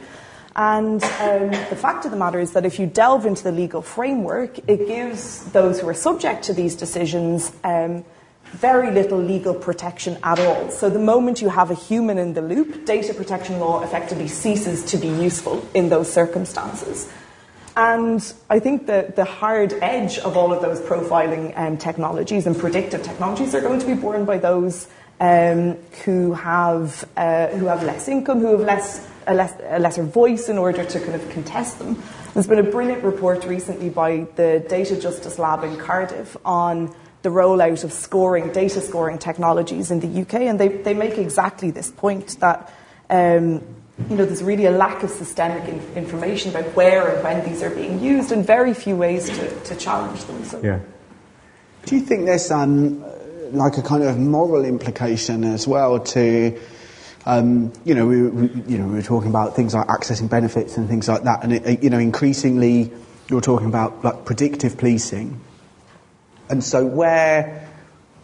[0.55, 3.83] And um, the fact of the matter is that if you delve into the legal
[3.83, 8.03] framework, it gives those who are subject to these decisions um,
[8.53, 10.69] very little legal protection at all.
[10.71, 14.85] So the moment you have a human in the loop, data protection law effectively ceases
[14.85, 17.11] to be useful in those circumstances.
[17.75, 22.57] And I think that the hard edge of all of those profiling um, technologies and
[22.57, 24.87] predictive technologies are going to be borne by those
[25.19, 30.03] um, who have uh, who have less income, who have less a, less a lesser
[30.03, 32.01] voice in order to kind of contest them.
[32.33, 36.93] There's been a brilliant report recently by the Data Justice Lab in Cardiff on
[37.27, 41.71] the rollout of scoring, data scoring technologies in the UK, and they, they make exactly
[41.71, 42.71] this point that
[43.09, 43.61] um,
[44.09, 47.61] you know, there's really a lack of systemic in, information about where and when these
[47.61, 50.41] are being used, and very few ways to, to challenge them.
[50.45, 50.61] So.
[50.63, 50.79] Yeah.
[51.85, 53.03] Do you think there's um,
[53.51, 56.57] like a kind of moral implication as well to.
[57.25, 60.77] Um, you know, we, we, you know, we were talking about things like accessing benefits
[60.77, 62.89] and things like that, and it, you know, increasingly,
[63.27, 65.41] you're talking about like predictive policing,
[66.49, 67.67] and so where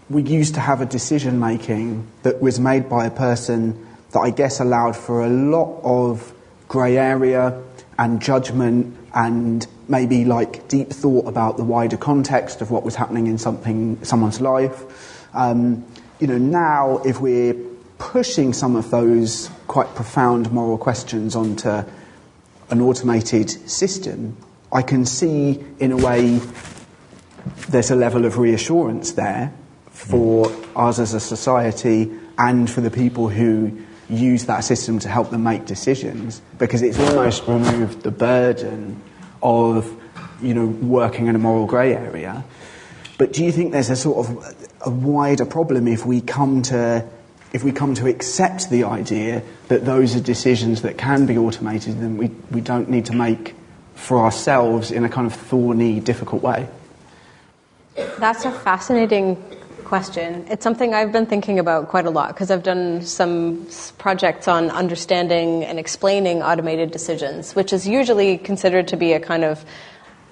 [0.10, 4.30] we used to have a decision making that was made by a person that I
[4.30, 6.34] guess allowed for a lot of
[6.68, 7.62] grey area
[7.98, 13.28] and judgment and maybe like deep thought about the wider context of what was happening
[13.28, 15.26] in something someone's life.
[15.36, 15.86] Um,
[16.20, 17.56] you know, now if we're
[17.98, 24.38] pushing some of those quite profound moral questions onto an automated system,
[24.72, 26.40] I can see in a way
[27.70, 29.54] there's a level of reassurance there
[29.90, 33.78] for us as a society and for the people who
[34.10, 39.02] use that system to help them make decisions because it's almost removed the burden
[39.42, 39.92] of
[40.42, 42.44] you know working in a moral grey area.
[43.18, 47.08] But do you think there's a sort of a wider problem if we come to
[47.54, 52.00] if we come to accept the idea that those are decisions that can be automated
[52.00, 53.56] then we, we don't need to make
[53.94, 56.68] for ourselves in a kind of thorny, difficult way?
[57.96, 59.36] That's a fascinating
[59.84, 60.48] question.
[60.50, 63.68] It's something I've been thinking about quite a lot because I've done some
[64.00, 69.44] projects on understanding and explaining automated decisions, which is usually considered to be a kind
[69.44, 69.64] of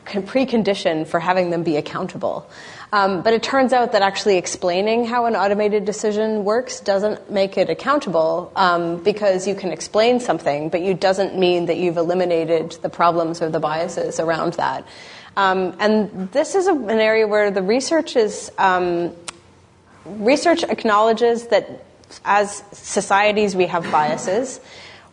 [0.06, 2.50] precondition for having them be accountable.
[2.92, 7.58] Um, but it turns out that actually explaining how an automated decision works doesn't make
[7.58, 12.72] it accountable um, because you can explain something, but it doesn't mean that you've eliminated
[12.82, 14.86] the problems or the biases around that.
[15.38, 19.16] Um, and this is a, an area where the research is um,
[20.06, 21.86] research acknowledges that
[22.26, 24.60] as societies we have biases.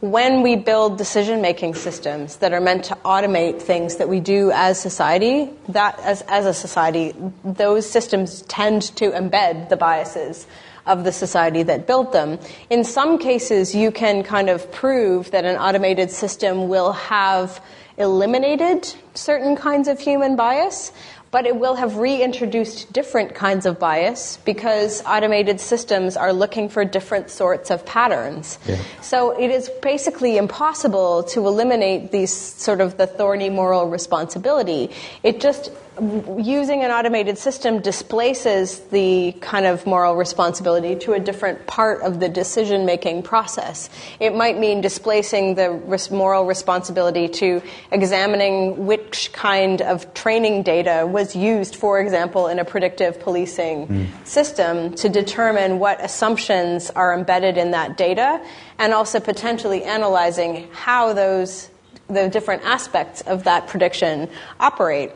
[0.01, 4.53] When we build decision making systems that are meant to automate things that we do
[4.53, 7.15] as society, that as, as a society,
[7.45, 10.47] those systems tend to embed the biases
[10.87, 12.39] of the society that built them.
[12.71, 17.61] In some cases, you can kind of prove that an automated system will have
[17.99, 20.93] eliminated certain kinds of human bias
[21.31, 26.85] but it will have reintroduced different kinds of bias because automated systems are looking for
[26.85, 28.59] different sorts of patterns.
[28.67, 28.79] Yeah.
[29.03, 34.91] So it is basically impossible to eliminate these sort of the thorny moral responsibility.
[35.23, 35.71] It just
[36.01, 42.21] using an automated system displaces the kind of moral responsibility to a different part of
[42.21, 43.91] the decision making process.
[44.21, 45.71] It might mean displacing the
[46.11, 52.65] moral responsibility to examining which kind of training data was used, for example, in a
[52.65, 54.27] predictive policing mm.
[54.27, 58.41] system to determine what assumptions are embedded in that data
[58.79, 61.71] and also potentially analyzing how those
[62.09, 64.29] the different aspects of that prediction
[64.59, 65.13] operate.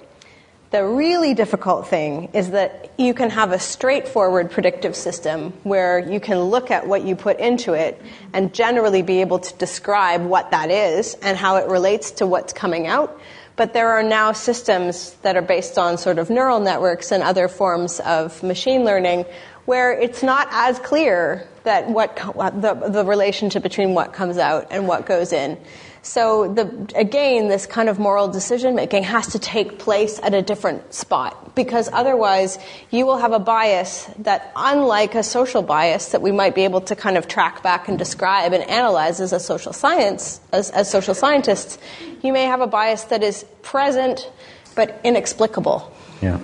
[0.73, 6.19] The really difficult thing is that you can have a straightforward predictive system where you
[6.19, 8.01] can look at what you put into it
[8.33, 12.55] and generally be able to describe what that is and how it relates to what's
[12.55, 13.21] coming out.
[13.55, 17.49] But there are now systems that are based on sort of neural networks and other
[17.49, 19.27] forms of machine learning
[19.67, 24.89] where it's not as clear that what the, the relationship between what comes out and
[24.89, 25.59] what goes in.
[26.03, 30.43] So the, again, this kind of moral decision making has to take place at a
[30.43, 32.59] different spot because otherwise
[32.91, 36.81] you will have a bias that, unlike a social bias that we might be able
[36.81, 40.91] to kind of track back and describe and analyze as a social science, as, as
[40.91, 41.79] social scientists,
[42.23, 44.29] you may have a bias that is present
[44.75, 45.93] but inexplicable.
[46.21, 46.41] Yeah,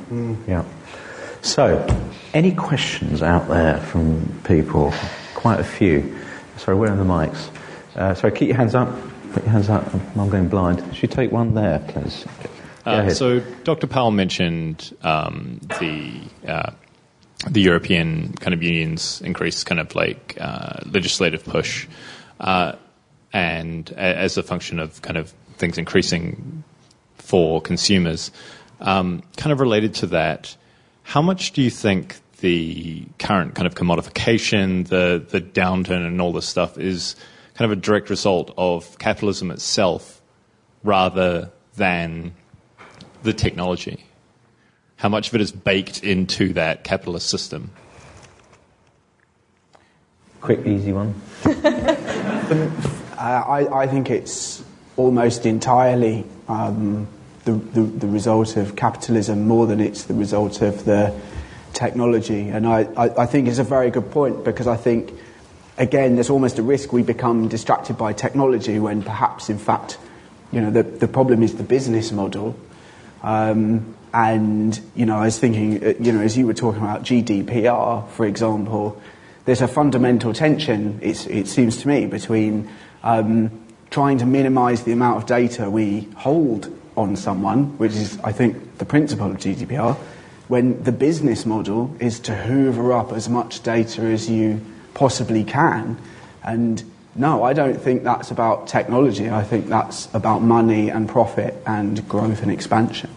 [0.46, 0.64] yeah.
[1.42, 1.84] So,
[2.32, 4.92] any questions out there from people?
[5.34, 6.16] Quite a few.
[6.58, 7.48] Sorry, where are the mics?
[7.96, 8.88] Uh, sorry, keep your hands up.
[9.38, 9.94] Put your hands up.
[9.94, 10.82] I'm going blind.
[10.96, 12.26] Should you take one there, please?
[12.84, 13.86] Uh, so, Dr.
[13.86, 16.72] Powell mentioned um, the uh,
[17.48, 21.86] the European kind of union's increased kind of like uh, legislative push,
[22.40, 22.72] uh,
[23.32, 26.64] and as a function of kind of things increasing
[27.18, 28.32] for consumers.
[28.80, 30.56] Um, kind of related to that,
[31.04, 36.32] how much do you think the current kind of commodification, the the downturn, and all
[36.32, 37.14] this stuff is
[37.58, 40.22] kind of a direct result of capitalism itself
[40.84, 42.32] rather than
[43.24, 44.04] the technology?
[44.94, 47.72] How much of it is baked into that capitalist system?
[50.40, 51.20] Quick, easy one.
[53.18, 54.62] I, I, think it's
[54.96, 57.08] almost entirely um,
[57.44, 61.12] the, the, the, result of capitalism more than it's the result of the
[61.72, 62.50] technology.
[62.50, 65.12] And I, I, I think it's a very good point because I think
[65.78, 69.98] again, there's almost a risk we become distracted by technology when perhaps, in fact,
[70.52, 72.58] you know, the, the problem is the business model.
[73.22, 77.02] Um, and, you know, I was thinking, uh, you know, as you were talking about
[77.02, 79.00] GDPR, for example,
[79.44, 82.68] there's a fundamental tension, it seems to me, between
[83.02, 83.50] um,
[83.90, 88.78] trying to minimize the amount of data we hold on someone, which is, I think,
[88.78, 89.96] the principle of GDPR,
[90.48, 94.60] when the business model is to hoover up as much data as you
[94.98, 95.96] possibly can.
[96.42, 96.82] And
[97.14, 99.30] no, I don't think that's about technology.
[99.30, 103.10] I think that's about money and profit and growth and expansion.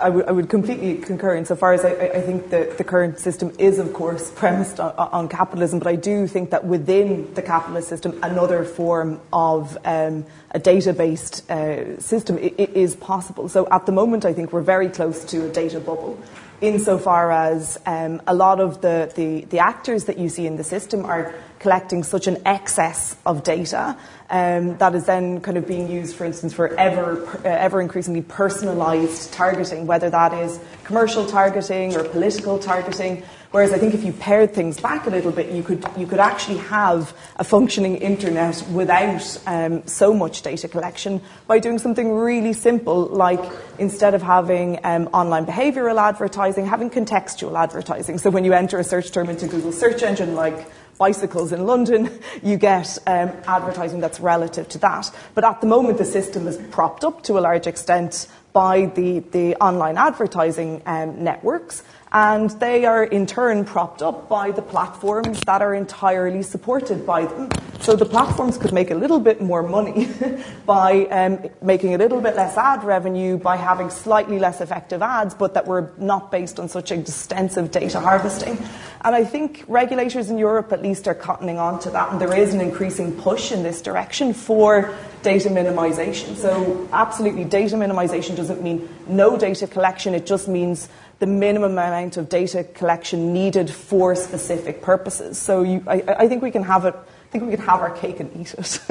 [0.00, 3.52] I would, I would completely concur insofar as I, I think that the current system
[3.58, 7.88] is, of course, premised on, on, capitalism, but I do think that within the capitalist
[7.88, 13.48] system, another form of um, a data based uh, system is possible.
[13.48, 16.18] So at the moment, I think we're very close to a data bubble
[16.60, 20.64] insofar as um, a lot of the, the, the actors that you see in the
[20.64, 23.96] system are collecting such an excess of data
[24.28, 28.22] um, that is then kind of being used, for instance, for ever, uh, ever increasingly
[28.22, 33.22] personalised targeting, whether that is commercial targeting or political targeting.
[33.56, 36.18] Whereas I think if you pared things back a little bit, you could, you could
[36.18, 42.52] actually have a functioning internet without um, so much data collection by doing something really
[42.52, 43.40] simple, like
[43.78, 48.18] instead of having um, online behavioural advertising, having contextual advertising.
[48.18, 52.10] So when you enter a search term into Google search engine, like bicycles in London,
[52.42, 55.10] you get um, advertising that's relative to that.
[55.34, 59.18] But at the moment, the system is propped up to a large extent by the,
[59.32, 61.82] the online advertising um, networks
[62.12, 67.26] and they are in turn propped up by the platforms that are entirely supported by
[67.26, 67.50] them.
[67.80, 70.08] So the platforms could make a little bit more money
[70.66, 75.34] by um, making a little bit less ad revenue, by having slightly less effective ads,
[75.34, 78.56] but that were not based on such extensive data harvesting.
[79.02, 82.34] And I think regulators in Europe at least are cottoning on to that, and there
[82.34, 84.94] is an increasing push in this direction for
[85.26, 86.36] data minimization.
[86.36, 92.16] So absolutely, data minimization doesn't mean no data collection, it just means the minimum amount
[92.16, 95.36] of data collection needed for specific purposes.
[95.36, 96.94] So you, I, I, think we can have it.
[96.94, 98.80] I think we can have our cake and eat it.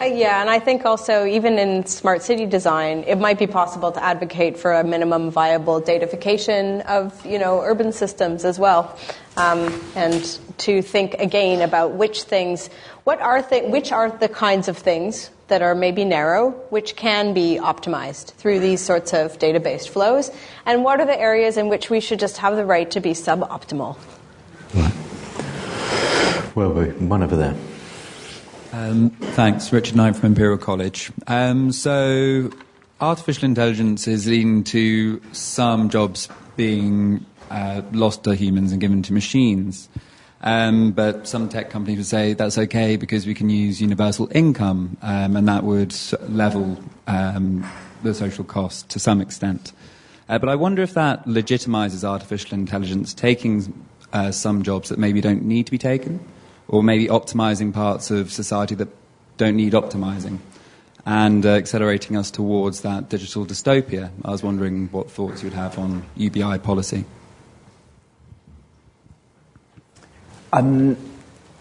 [0.00, 3.92] uh, yeah, and I think also even in smart city design, it might be possible
[3.92, 8.96] to advocate for a minimum viable datafication of you know urban systems as well,
[9.36, 12.70] um, and to think again about which things,
[13.10, 17.34] what are th- which are the kinds of things that are maybe narrow, which can
[17.34, 20.30] be optimized through these sorts of data based flows?
[20.64, 23.10] And what are the areas in which we should just have the right to be
[23.10, 23.98] suboptimal?
[26.54, 27.56] Well, one over there.
[28.72, 31.10] Um, thanks, Richard Knight from Imperial College.
[31.26, 32.50] Um, so,
[33.00, 39.12] artificial intelligence is leading to some jobs being uh, lost to humans and given to
[39.12, 39.88] machines.
[40.42, 44.96] Um, but some tech companies would say that's okay because we can use universal income,
[45.02, 45.94] um, and that would
[46.28, 47.70] level um,
[48.02, 49.72] the social cost to some extent.
[50.28, 55.20] Uh, but I wonder if that legitimizes artificial intelligence taking uh, some jobs that maybe
[55.20, 56.20] don't need to be taken,
[56.68, 58.88] or maybe optimizing parts of society that
[59.36, 60.38] don't need optimizing,
[61.04, 64.10] and uh, accelerating us towards that digital dystopia.
[64.24, 67.04] I was wondering what thoughts you would have on UBI policy.
[70.52, 70.96] Um,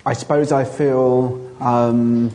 [0.06, 2.32] I suppose I feel, um,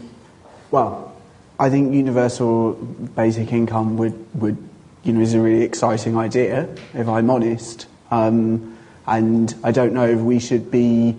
[0.71, 1.17] well,
[1.59, 4.57] I think universal basic income would, would,
[5.03, 7.87] you know, is a really exciting idea, if I'm honest.
[8.11, 8.77] Um,
[9.07, 11.17] and I don't know if we should be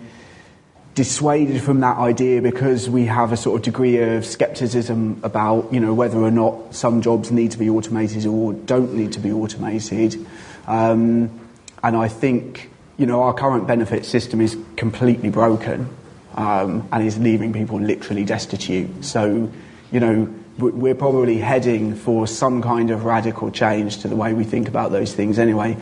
[0.93, 5.79] dissuaded from that idea because we have a sort of degree of skepticism about, you
[5.81, 9.31] know, whether or not some jobs need to be automated or don't need to be
[9.31, 10.25] automated.
[10.67, 11.38] Um,
[11.83, 15.89] and I think you know, our current benefit system is completely broken
[16.36, 19.04] um, and is leaving people literally destitute.
[19.04, 19.52] So,
[19.91, 24.46] you know, we're probably heading for some kind of radical change to the way we
[24.46, 25.76] think about those things anyway,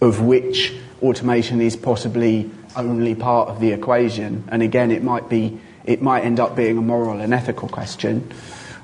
[0.00, 4.44] of which automation is possibly only part of the equation.
[4.48, 8.32] And again, it might be, it might end up being a moral and ethical question.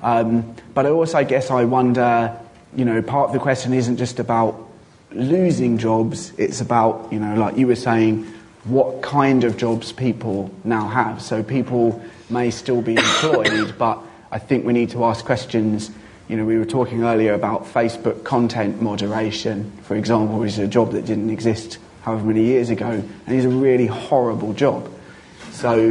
[0.03, 2.39] Um, but I also guess I wonder,
[2.77, 4.70] you know, part of the question isn't just about
[5.13, 8.25] losing jobs, it's about, you know, like you were saying,
[8.65, 11.23] what kind of jobs people now have.
[11.23, 14.01] So people may still be employed, but
[14.31, 15.91] I think we need to ask questions.
[16.29, 20.69] You know, we were talking earlier about Facebook content moderation, for example, which is a
[20.69, 24.91] job that didn't exist however many years ago, and is a really horrible job.
[25.51, 25.91] So,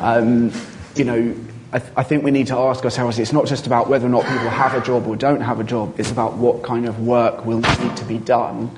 [0.00, 0.50] um,
[0.96, 1.34] you know,
[1.74, 4.08] I, th- I, think we need to ask ourselves it's not just about whether or
[4.08, 7.00] not people have a job or don't have a job, it's about what kind of
[7.00, 8.70] work will need to be done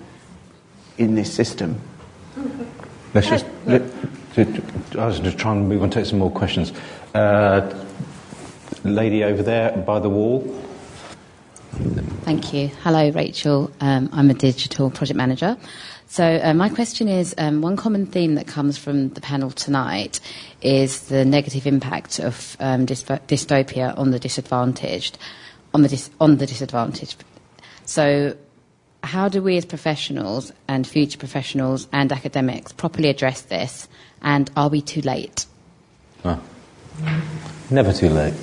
[0.96, 1.78] in this system.
[3.12, 3.44] Let's just.
[3.66, 3.82] Let,
[4.38, 6.72] I was just trying to move on, take some more questions.
[7.14, 7.84] Uh,
[8.82, 10.40] lady over there by the wall.
[12.22, 12.68] Thank you.
[12.82, 13.70] Hello, Rachel.
[13.80, 15.58] Um, I'm a digital project manager.
[16.08, 20.20] So, uh, my question is um, one common theme that comes from the panel tonight
[20.66, 25.16] is the negative impact of um, dystopia on the disadvantaged,
[25.72, 27.22] on the, dis- on the disadvantaged.
[27.84, 28.36] So,
[29.04, 33.86] how do we as professionals and future professionals and academics properly address this?
[34.22, 35.46] And are we too late?
[36.24, 36.42] Oh.
[37.70, 38.34] Never too late.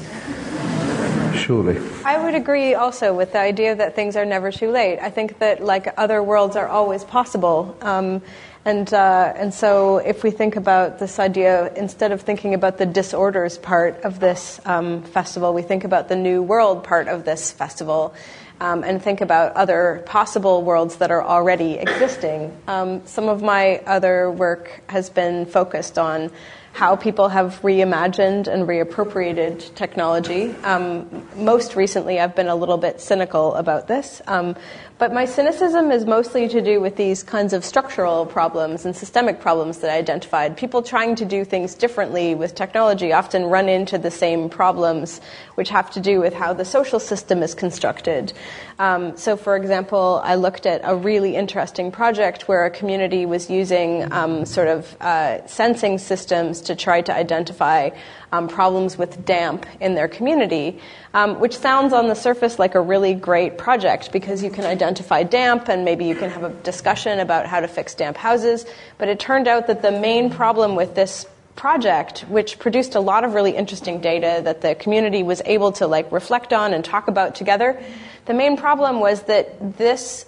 [1.43, 1.77] Surely.
[2.05, 4.99] I would agree also with the idea that things are never too late.
[4.99, 7.77] I think that like other worlds are always possible.
[7.81, 8.21] Um,
[8.63, 12.85] and, uh, and so if we think about this idea, instead of thinking about the
[12.85, 17.51] disorders part of this um, festival, we think about the new world part of this
[17.51, 18.13] festival.
[18.61, 22.55] Um, and think about other possible worlds that are already existing.
[22.67, 26.31] Um, some of my other work has been focused on
[26.73, 30.49] how people have reimagined and reappropriated technology.
[30.63, 34.55] Um, most recently, I've been a little bit cynical about this, um,
[34.97, 39.39] but my cynicism is mostly to do with these kinds of structural problems and systemic
[39.39, 40.57] problems that I identified.
[40.57, 45.21] People trying to do things differently with technology often run into the same problems,
[45.53, 48.33] which have to do with how the social system is constructed.
[48.79, 53.49] Um, so, for example, I looked at a really interesting project where a community was
[53.49, 57.91] using um, sort of uh, sensing systems to try to identify
[58.31, 60.79] um, problems with damp in their community,
[61.13, 65.21] um, which sounds on the surface like a really great project because you can identify
[65.21, 68.65] damp and maybe you can have a discussion about how to fix damp houses.
[68.97, 73.23] But it turned out that the main problem with this project which produced a lot
[73.23, 77.07] of really interesting data that the community was able to like reflect on and talk
[77.07, 77.81] about together.
[78.25, 80.25] The main problem was that this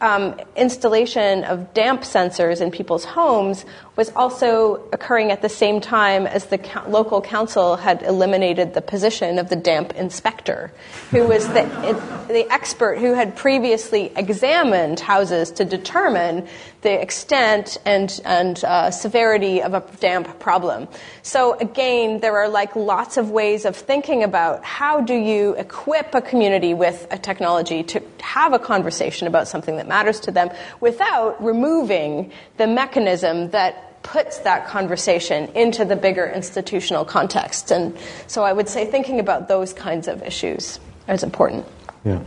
[0.00, 3.64] um, installation of damp sensors in people's homes
[3.96, 8.82] was also occurring at the same time as the co- local council had eliminated the
[8.82, 10.72] position of the damp inspector,
[11.10, 16.46] who was the, it, the expert who had previously examined houses to determine
[16.84, 20.86] the extent and, and uh, severity of a damp problem.
[21.22, 26.14] So again, there are like lots of ways of thinking about how do you equip
[26.14, 30.50] a community with a technology to have a conversation about something that matters to them
[30.80, 37.70] without removing the mechanism that puts that conversation into the bigger institutional context.
[37.70, 40.78] And so I would say thinking about those kinds of issues
[41.08, 41.64] is important.
[42.04, 42.20] Yeah.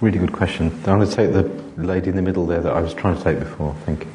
[0.00, 0.66] Really good question.
[0.86, 1.44] I'm going to take the
[1.82, 3.74] lady in the middle there that I was trying to take before.
[3.86, 4.10] Thank you.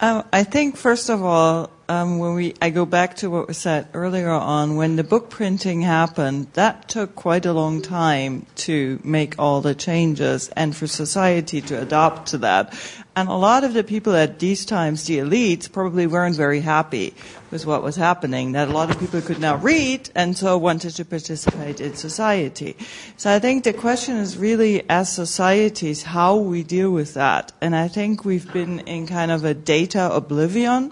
[0.00, 3.58] Um, I think, first of all, um, when we, I go back to what was
[3.58, 9.00] said earlier on, when the book printing happened, that took quite a long time to
[9.04, 12.74] make all the changes and for society to adopt to that.
[13.16, 17.14] And a lot of the people at these times, the elites, probably weren't very happy
[17.50, 20.90] with what was happening, that a lot of people could now read and so wanted
[20.96, 22.76] to participate in society.
[23.16, 27.52] So I think the question is really, as societies, how we deal with that.
[27.60, 30.90] And I think we've been in kind of a data oblivion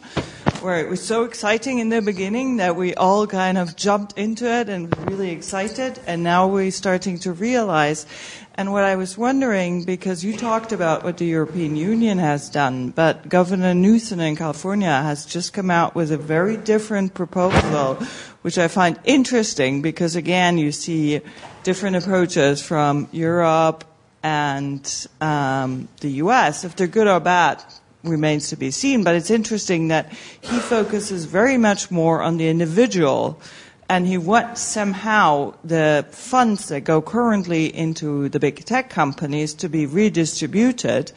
[0.63, 4.47] where it was so exciting in the beginning that we all kind of jumped into
[4.47, 5.99] it and were really excited.
[6.07, 8.07] And now we're starting to realize
[8.55, 12.91] and what I was wondering, because you talked about what the European Union has done,
[12.91, 17.95] but Governor Newsom in California has just come out with a very different proposal,
[18.43, 21.23] which I find interesting because again, you see
[21.63, 23.85] different approaches from Europe
[24.23, 26.65] and um, the US.
[26.65, 27.65] If they're good or bad,
[28.03, 32.49] remains to be seen, but it's interesting that he focuses very much more on the
[32.49, 33.41] individual
[33.89, 39.69] and he wants somehow the funds that go currently into the big tech companies to
[39.69, 41.13] be redistributed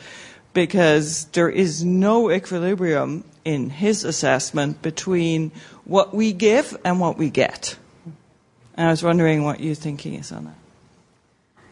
[0.54, 5.52] because there is no equilibrium in his assessment between
[5.86, 7.78] what we give and what we get.
[8.76, 10.65] And I was wondering what your thinking is on that.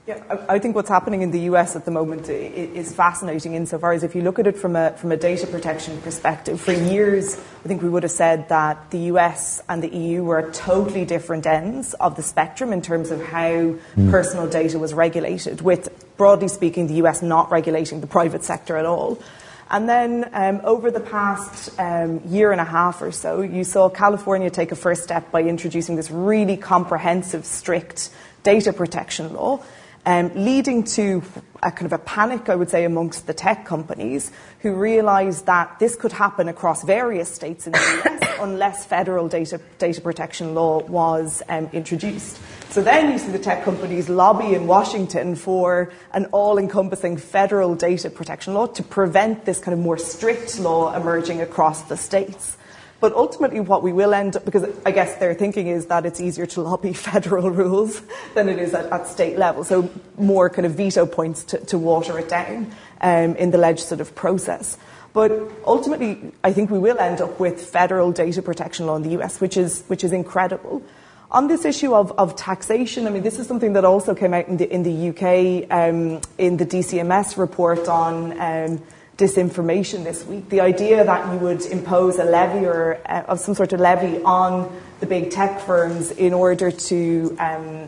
[0.06, 4.04] Yeah, I think what's happening in the US at the moment is fascinating insofar as
[4.04, 7.68] if you look at it from a, from a data protection perspective, for years I
[7.70, 11.48] think we would have said that the US and the EU were at totally different
[11.48, 14.12] ends of the spectrum in terms of how mm.
[14.12, 15.88] personal data was regulated, with
[16.18, 19.24] broadly speaking, the US not regulating the private sector at all.
[19.72, 23.88] And then um, over the past um, year and a half or so, you saw
[23.88, 28.10] California take a first step by introducing this really comprehensive, strict
[28.44, 29.64] data protection law
[30.06, 31.24] um, leading to
[31.62, 35.80] a kind of a panic, I would say, amongst the tech companies who realised that
[35.80, 40.84] this could happen across various states in the US unless federal data, data protection law
[40.84, 42.40] was um, introduced.
[42.70, 47.76] So then you see the tech companies lobby in Washington for an all encompassing federal
[47.76, 52.58] data protection law to prevent this kind of more strict law emerging across the states.
[53.04, 56.22] But ultimately, what we will end up, because I guess their thinking is that it's
[56.22, 58.02] easier to lobby federal rules
[58.34, 59.66] than it is at, at state level.
[59.66, 64.16] So more kind of veto points to, to water it down um, in the legislative
[64.16, 64.78] process.
[65.12, 65.34] But
[65.66, 69.42] ultimately, I think we will end up with federal data protection law in the US,
[69.42, 70.82] which is, which is incredible.
[71.30, 74.48] On this issue of, of taxation, I mean, this is something that also came out
[74.48, 78.82] in the, in the UK um, in the DCMS report on um,
[79.18, 80.50] disinformation this week.
[80.50, 84.22] The idea that you would impose a levy or uh, of some sort of levy
[84.24, 87.88] on the big tech firms in order to um,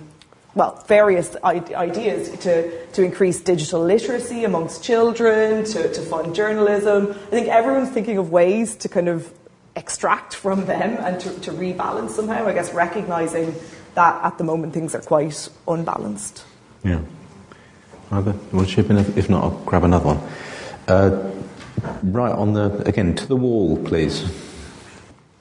[0.56, 7.10] well, various ideas to, to increase digital literacy amongst children, to, to fund journalism.
[7.12, 9.32] I think everyone's thinking of ways to kind of
[9.76, 13.54] extract from them and to, to rebalance somehow, I guess, recognizing
[13.96, 16.46] that at the moment things are quite unbalanced.
[16.86, 17.02] Yeah.
[18.12, 18.98] Either you want chip in?
[18.98, 20.22] If not, I'll grab another one.
[20.88, 21.32] Uh,
[22.04, 24.24] right on the, again, to the wall, please.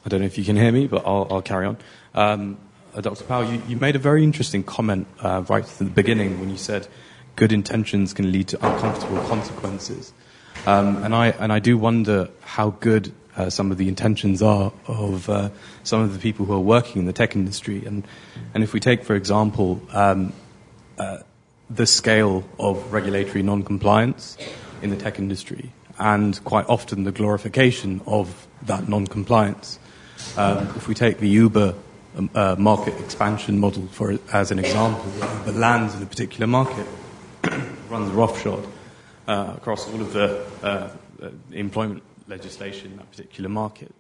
[0.04, 1.76] I don't know if you can hear me, but I'll, I'll carry on.
[2.14, 2.56] Um,
[2.94, 3.24] uh, Dr.
[3.24, 6.56] Powell, you, you, made a very interesting comment uh, right at the beginning when you
[6.56, 6.88] said
[7.36, 10.14] good intentions can lead to uncomfortable consequences.
[10.66, 14.72] Um, and, I, and I do wonder how good uh, some of the intentions are
[14.86, 15.50] of uh,
[15.82, 17.84] some of the people who are working in the tech industry.
[17.84, 18.06] And,
[18.54, 20.32] and if we take, for example, um,
[20.96, 21.18] uh,
[21.68, 24.38] the scale of regulatory non-compliance
[24.84, 29.78] in the tech industry, and quite often the glorification of that non-compliance.
[30.36, 31.74] Um, if we take the Uber
[32.16, 36.86] um, uh, market expansion model for as an example, Uber lands in a particular market,
[37.88, 38.64] runs roughshod
[39.26, 40.90] uh, across all of the uh,
[41.22, 43.92] uh, employment legislation in that particular market,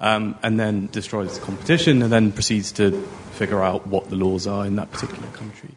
[0.00, 2.92] um, and then destroys competition, and then proceeds to
[3.32, 5.70] figure out what the laws are in that particular country.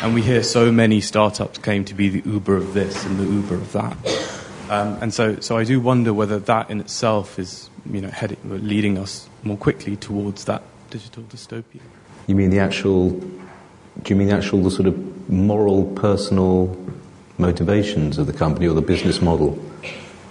[0.00, 3.24] And we hear so many startups claim to be the Uber of this and the
[3.24, 3.96] Uber of that.
[4.70, 8.38] Um, and so, so I do wonder whether that in itself is, you know, heading,
[8.44, 11.80] leading us more quickly towards that digital dystopia.
[12.26, 13.10] You mean the actual?
[13.10, 16.76] Do you mean the actual the sort of moral, personal
[17.38, 19.58] motivations of the company or the business model?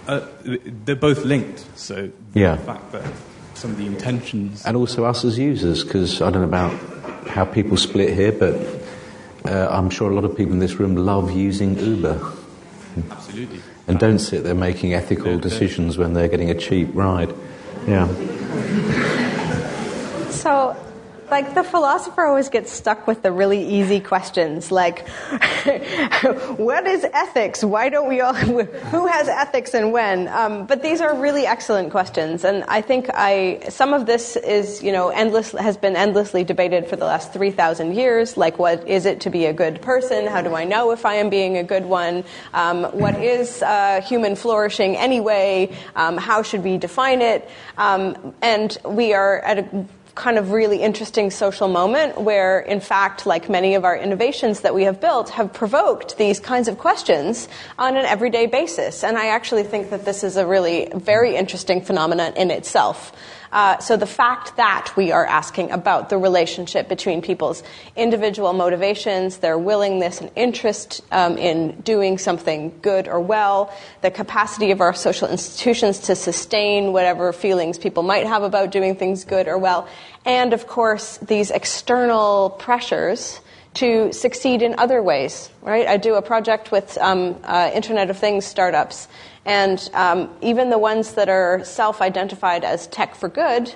[0.06, 1.64] Uh, they're both linked.
[1.78, 2.56] So yeah.
[2.56, 3.12] the fact that
[3.54, 7.44] some of the intentions, and also us as users, because I don't know about how
[7.44, 8.54] people split here, but
[9.44, 12.32] uh, I'm sure a lot of people in this room love using Uber.
[13.10, 13.60] Absolutely.
[13.86, 17.34] And don't sit there making ethical decisions when they're getting a cheap ride.
[17.86, 18.08] Yeah.
[20.30, 20.76] So
[21.30, 25.08] like the philosopher always gets stuck with the really easy questions like
[26.56, 27.64] what is ethics?
[27.64, 28.34] Why don't we all
[28.92, 30.28] who has ethics and when?
[30.28, 34.82] Um, but these are really excellent questions and i think i some of this is
[34.82, 39.06] you know endless has been endlessly debated for the last 3000 years like what is
[39.06, 40.26] it to be a good person?
[40.26, 42.24] How do i know if i am being a good one?
[42.52, 45.74] Um, what is uh, human flourishing anyway?
[45.96, 47.48] Um, how should we define it?
[47.76, 53.26] Um, and we are at a kind of really interesting social moment where, in fact,
[53.26, 57.48] like many of our innovations that we have built, have provoked these kinds of questions
[57.78, 59.02] on an everyday basis.
[59.02, 63.12] And I actually think that this is a really very interesting phenomenon in itself.
[63.54, 67.62] Uh, so the fact that we are asking about the relationship between people's
[67.94, 74.72] individual motivations, their willingness and interest um, in doing something good or well, the capacity
[74.72, 79.46] of our social institutions to sustain whatever feelings people might have about doing things good
[79.46, 79.86] or well,
[80.26, 83.40] and of course these external pressures
[83.74, 85.48] to succeed in other ways.
[85.62, 85.86] Right?
[85.86, 89.06] I do a project with um, uh, Internet of Things startups,
[89.44, 93.74] and um, even the ones that are self identified as tech for good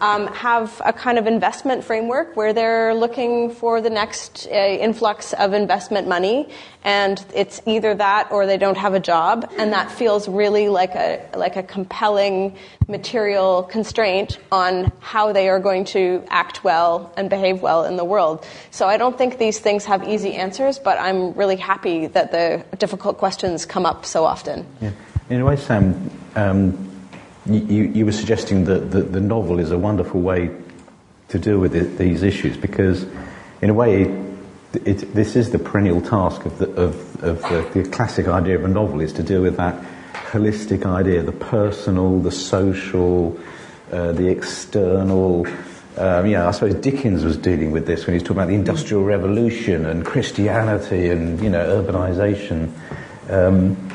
[0.00, 5.32] um, have a kind of investment framework where they're looking for the next uh, influx
[5.32, 6.48] of investment money,
[6.84, 10.94] and it's either that or they don't have a job, and that feels really like
[10.94, 12.56] a like a compelling
[12.88, 18.04] material constraint on how they are going to act well and behave well in the
[18.04, 18.44] world.
[18.70, 22.64] So I don't think these things have easy answers, but I'm really happy that the
[22.76, 24.66] difficult questions come up so often.
[24.80, 24.90] Yeah.
[25.28, 26.10] In a way, Sam.
[26.34, 26.89] Um,
[27.54, 30.50] you, you were suggesting that the, the, novel is a wonderful way
[31.28, 33.06] to deal with it, these issues because,
[33.62, 37.82] in a way, it, it, this is the perennial task of, the, of, of the,
[37.82, 39.82] the, classic idea of a novel is to deal with that
[40.12, 43.38] holistic idea, the personal, the social,
[43.92, 45.46] uh, the external.
[45.96, 49.02] Um, I suppose Dickens was dealing with this when he was talking about the Industrial
[49.02, 52.72] Revolution and Christianity and you know urbanization.
[53.28, 53.89] Um,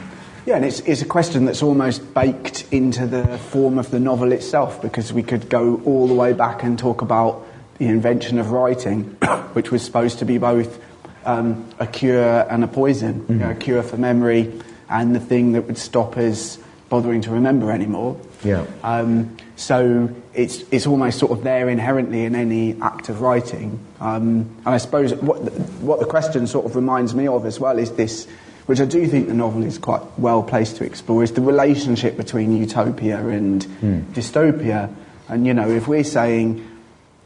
[0.46, 4.32] yeah, and it's, it's a question that's almost baked into the form of the novel
[4.32, 7.46] itself because we could go all the way back and talk about
[7.80, 9.04] the invention of writing,
[9.54, 10.82] which was supposed to be both
[11.26, 13.34] um, a cure and a poison, mm-hmm.
[13.34, 17.32] you know, a cure for memory and the thing that would stop us bothering to
[17.32, 18.20] remember anymore.
[18.44, 18.66] Yeah.
[18.84, 23.80] Um, so it's, it's almost sort of there inherently in any act of writing.
[24.00, 27.60] Um, and I suppose what the, what the question sort of reminds me of as
[27.60, 28.28] well is this,
[28.66, 32.18] which I do think the novel is quite well placed to explore, is the relationship
[32.18, 34.00] between utopia and hmm.
[34.14, 34.94] dystopia.
[35.28, 36.68] And, you know, if we're saying,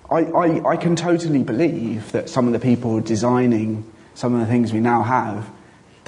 [0.10, 4.48] I, I, I can totally believe that some of the people designing some of the
[4.48, 5.50] things we now have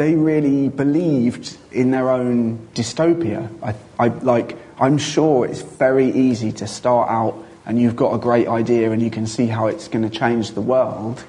[0.01, 3.49] they really believed in their own dystopia.
[3.61, 8.17] I, I, like, I'm sure it's very easy to start out and you've got a
[8.17, 11.23] great idea and you can see how it's going to change the world,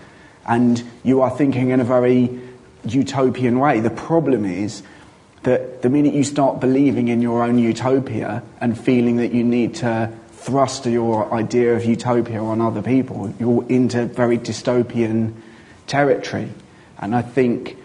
[0.46, 2.40] and you are thinking in a very
[2.85, 3.80] utopian way.
[3.80, 4.83] The problem is
[5.43, 9.74] that the minute you start believing in your own utopia and feeling that you need
[9.76, 15.35] to thrust your idea of utopia on other people, you're into very dystopian
[15.87, 16.51] territory.
[16.99, 17.76] And I think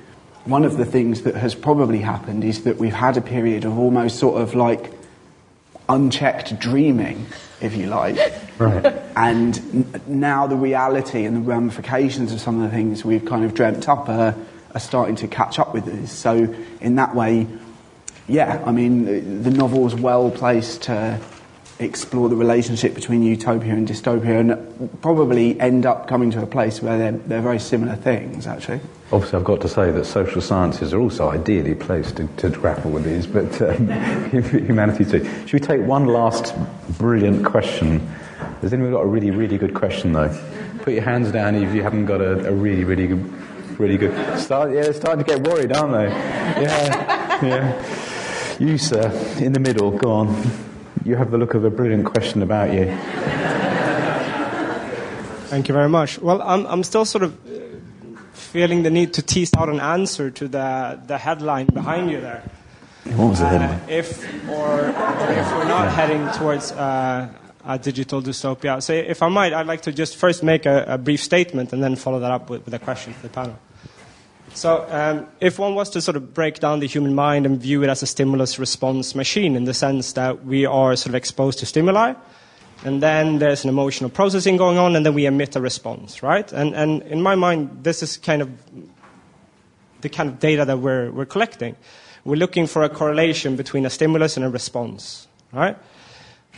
[0.46, 3.78] one of the things that has probably happened is that we've had a period of
[3.78, 4.92] almost sort of like
[5.90, 7.26] unchecked dreaming,
[7.62, 8.18] if you like.
[8.58, 8.86] Right.
[9.16, 13.54] And now the reality and the ramifications of some of the things we've kind of
[13.54, 14.36] dreamt up are,
[14.78, 16.12] are starting to catch up with us.
[16.12, 17.48] So, in that way,
[18.28, 21.20] yeah, I mean, the, the novel's well placed to
[21.80, 26.82] explore the relationship between utopia and dystopia and probably end up coming to a place
[26.82, 28.80] where they're, they're very similar things, actually.
[29.12, 32.92] Obviously, I've got to say that social sciences are also ideally placed to, to grapple
[32.92, 33.88] with these, but um,
[34.32, 35.24] humanities too.
[35.46, 36.56] Should we take one last
[36.98, 38.00] brilliant question?
[38.62, 40.36] Has anyone got a really, really good question, though?
[40.82, 43.34] Put your hands down if you haven't got a, a really, really good,
[43.80, 44.14] really good.
[44.40, 46.08] Start, yeah, they're starting to get worried, aren't they?
[46.64, 48.58] Yeah, yeah.
[48.60, 50.36] You, sir, in the middle, go on.
[51.06, 52.86] You have the look of a brilliant question about you.
[55.50, 56.20] Thank you very much.
[56.20, 60.30] Well, I'm, I'm still sort of uh, feeling the need to tease out an answer
[60.32, 62.44] to the, the headline behind you there.
[63.16, 63.90] What was the Uh, headline?
[63.90, 67.30] if or if we're not heading towards uh,
[67.66, 68.82] a digital dystopia.
[68.84, 71.82] So, if I might, I'd like to just first make a, a brief statement and
[71.82, 73.58] then follow that up with, with a question for the panel.
[74.58, 77.84] So, um, if one was to sort of break down the human mind and view
[77.84, 81.60] it as a stimulus response machine in the sense that we are sort of exposed
[81.60, 82.16] to stimuli,
[82.84, 86.52] and then there's an emotional processing going on, and then we emit a response, right?
[86.52, 88.50] And, and in my mind, this is kind of
[90.02, 91.76] the kind of data that we're, we're collecting.
[92.26, 95.78] We're looking for a correlation between a stimulus and a response, right?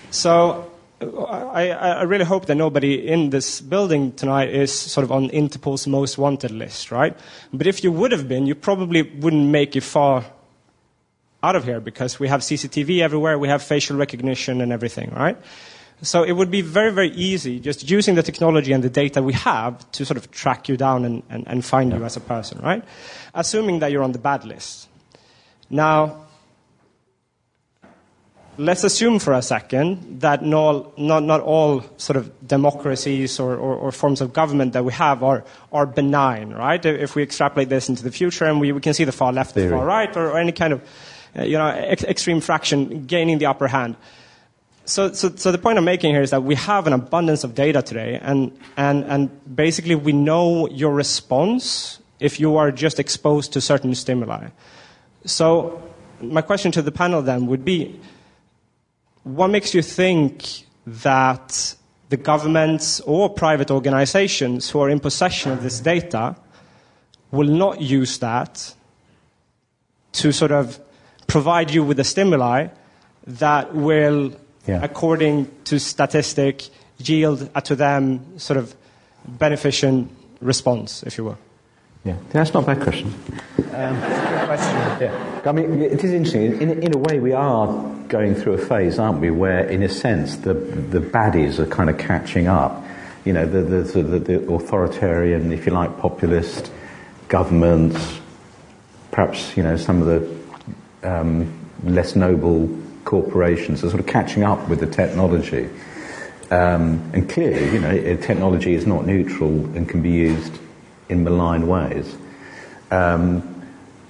[0.09, 0.71] So
[1.01, 5.87] I, I really hope that nobody in this building tonight is sort of on Interpol's
[5.87, 7.17] most wanted list, right?
[7.53, 10.25] But if you would have been, you probably wouldn't make it far
[11.41, 15.37] out of here because we have CCTV everywhere, we have facial recognition and everything, right?
[16.01, 19.33] So it would be very, very easy just using the technology and the data we
[19.33, 22.59] have to sort of track you down and, and, and find you as a person,
[22.59, 22.83] right?
[23.33, 24.87] Assuming that you're on the bad list.
[25.69, 26.25] Now,
[28.59, 33.75] let's assume for a second that not, not, not all sort of democracies or, or,
[33.75, 36.85] or forms of government that we have are, are benign, right?
[36.85, 39.55] If we extrapolate this into the future and we, we can see the far left,
[39.55, 40.81] the far right, or, or any kind of
[41.37, 43.95] uh, you know, ex- extreme fraction gaining the upper hand.
[44.83, 47.55] So, so, so the point I'm making here is that we have an abundance of
[47.55, 53.53] data today, and, and, and basically we know your response if you are just exposed
[53.53, 54.49] to certain stimuli.
[55.25, 55.81] So,
[56.21, 57.97] my question to the panel then would be
[59.23, 61.75] what makes you think that
[62.09, 66.35] the governments or private organizations who are in possession of this data
[67.31, 68.73] will not use that
[70.13, 70.79] to sort of
[71.27, 72.67] provide you with a stimuli
[73.27, 74.31] that will,
[74.65, 74.83] Yeah.
[74.83, 78.75] according to statistic, yield a to them sort of
[79.25, 80.09] beneficent
[80.41, 81.37] response, if you will?
[82.05, 83.13] Yeah, that's not a bad question.
[83.71, 85.41] Yeah.
[85.45, 86.61] I mean, it is interesting.
[86.61, 87.67] In, in a way, we are
[88.07, 91.89] going through a phase, aren't we, where, in a sense, the, the baddies are kind
[91.89, 92.85] of catching up.
[93.25, 96.71] You know, the, the, the, the authoritarian, if you like, populist
[97.27, 98.19] governments,
[99.11, 102.69] perhaps, you know, some of the um, less noble
[103.03, 105.69] corporations are sort of catching up with the technology.
[106.49, 110.57] Um, and clearly, you know, technology is not neutral and can be used
[111.09, 112.15] in malign ways.
[112.91, 113.55] Um,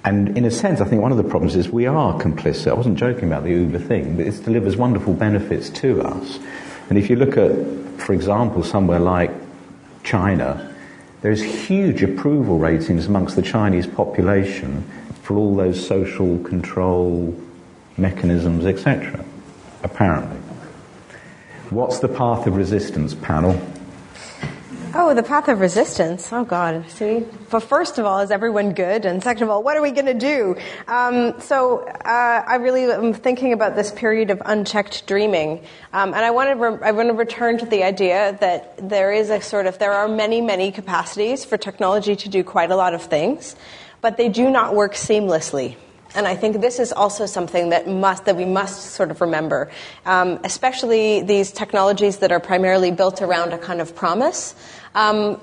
[0.04, 2.68] and in a sense, I think one of the problems is we are complicit.
[2.68, 6.38] I wasn't joking about the Uber thing, but it delivers wonderful benefits to us.
[6.88, 9.30] And if you look at, for example, somewhere like
[10.02, 10.74] China,
[11.20, 14.82] there's huge approval ratings amongst the Chinese population
[15.22, 17.38] for all those social control
[17.98, 19.22] mechanisms, etc.
[19.82, 20.38] Apparently.
[21.68, 23.60] What's the path of resistance, panel?
[24.92, 26.32] Oh, the path of resistance.
[26.32, 26.90] Oh, God.
[26.90, 27.24] See?
[27.48, 29.04] But first of all, is everyone good?
[29.04, 30.56] And second of all, what are we going to do?
[30.88, 35.64] Um, so uh, I really am thinking about this period of unchecked dreaming.
[35.92, 39.12] Um, and I want, to re- I want to return to the idea that there
[39.12, 42.76] is a sort of, there are many, many capacities for technology to do quite a
[42.76, 43.54] lot of things,
[44.00, 45.76] but they do not work seamlessly.
[46.14, 49.70] And I think this is also something that must that we must sort of remember,
[50.04, 54.54] um, especially these technologies that are primarily built around a kind of promise.
[54.94, 55.40] Um,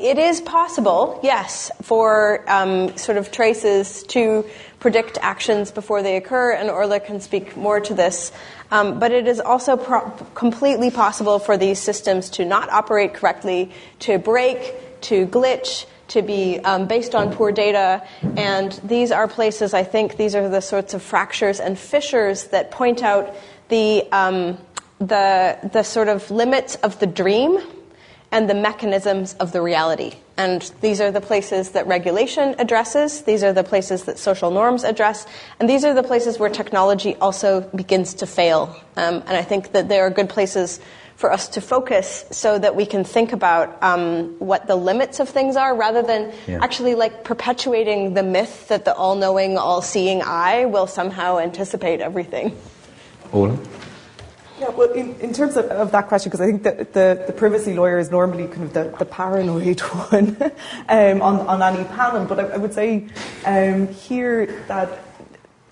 [0.00, 4.44] it is possible, yes, for um, sort of traces to
[4.78, 8.32] predict actions before they occur, and Orla can speak more to this.
[8.70, 13.72] Um, but it is also pro- completely possible for these systems to not operate correctly,
[14.00, 18.02] to break, to glitch, to be um, based on poor data.
[18.36, 22.70] And these are places, I think, these are the sorts of fractures and fissures that
[22.70, 23.34] point out
[23.68, 24.58] the, um,
[24.98, 27.58] the, the sort of limits of the dream
[28.30, 30.12] and the mechanisms of the reality.
[30.36, 34.82] And these are the places that regulation addresses, these are the places that social norms
[34.82, 35.24] address,
[35.60, 38.74] and these are the places where technology also begins to fail.
[38.96, 40.80] Um, and I think that there are good places
[41.16, 45.28] for us to focus so that we can think about um, what the limits of
[45.28, 46.58] things are rather than yeah.
[46.62, 52.56] actually like perpetuating the myth that the all-knowing all-seeing eye will somehow anticipate everything
[53.34, 53.58] Orla?
[54.60, 57.32] Yeah, well, in, in terms of, of that question, because I think that the, the
[57.32, 60.36] privacy lawyer is normally kind of the, the paranoid one
[60.88, 63.08] um, on, on any panel, but I, I would say
[63.44, 65.03] um, here that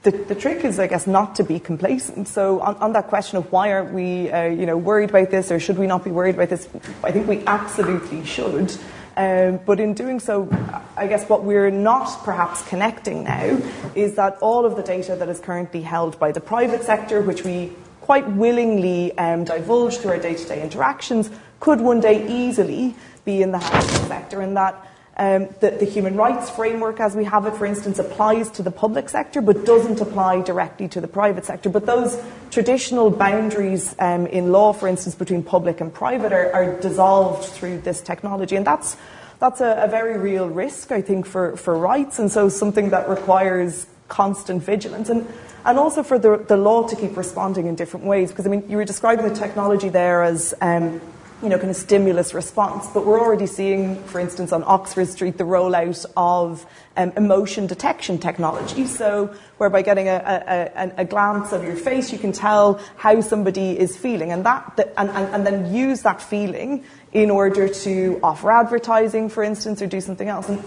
[0.03, 2.29] the, the, trick is, I guess, not to be complacent.
[2.29, 5.51] So, on, on that question of why aren't we, uh, you know, worried about this,
[5.51, 6.69] or should we not be worried about this?
[7.05, 8.75] I think we absolutely should.
[9.17, 10.49] Um, but in doing so,
[10.97, 13.59] I guess what we're not perhaps connecting now
[13.95, 17.45] is that all of the data that is currently held by the private sector, which
[17.45, 21.31] we quite willingly um, divulge through our day-to-day interactions,
[21.61, 24.75] could one day easily be in the the sector, and that
[25.17, 28.71] um, the, the, human rights framework, as we have it, for instance, applies to the
[28.71, 31.69] public sector but doesn't apply directly to the private sector.
[31.69, 32.19] But those
[32.51, 37.83] traditional boundaries um, in law, for instance, between public and private, are, are dissolved through
[37.83, 38.57] this technology.
[38.57, 38.97] And that's,
[39.39, 43.07] that's a, a, very real risk, I think, for, for rights, and so something that
[43.07, 45.11] requires constant vigilance.
[45.11, 45.27] And,
[45.67, 48.31] and also for the, the law to keep responding in different ways.
[48.31, 50.55] Because, I mean, you were describing the technology there as.
[50.63, 51.03] Um,
[51.43, 52.87] you know, kind of stimulus response.
[52.87, 56.65] But we're already seeing, for instance, on Oxford Street, the rollout of
[56.97, 58.87] um, emotion detection technology.
[58.87, 63.79] So, whereby getting a, a, a, glance of your face, you can tell how somebody
[63.79, 68.51] is feeling, and that, and, and, and then use that feeling in order to offer
[68.51, 70.49] advertising, for instance, or do something else.
[70.49, 70.61] And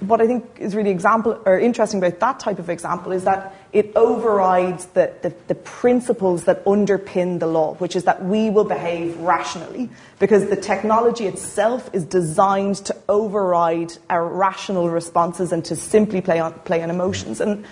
[0.00, 3.54] what I think is really example or interesting about that type of example is that
[3.72, 8.64] it overrides the, the, the, principles that underpin the law, which is that we will
[8.64, 15.74] behave rationally, because the technology itself is designed to override our rational responses and to
[15.74, 17.40] simply play on, play on emotions.
[17.40, 17.64] And,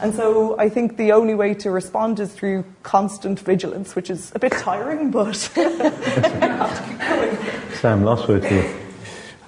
[0.00, 4.30] and so I think the only way to respond is through constant vigilance, which is
[4.36, 5.34] a bit tiring, but
[7.80, 8.74] Sam, last word to you.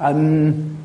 [0.00, 0.79] Um,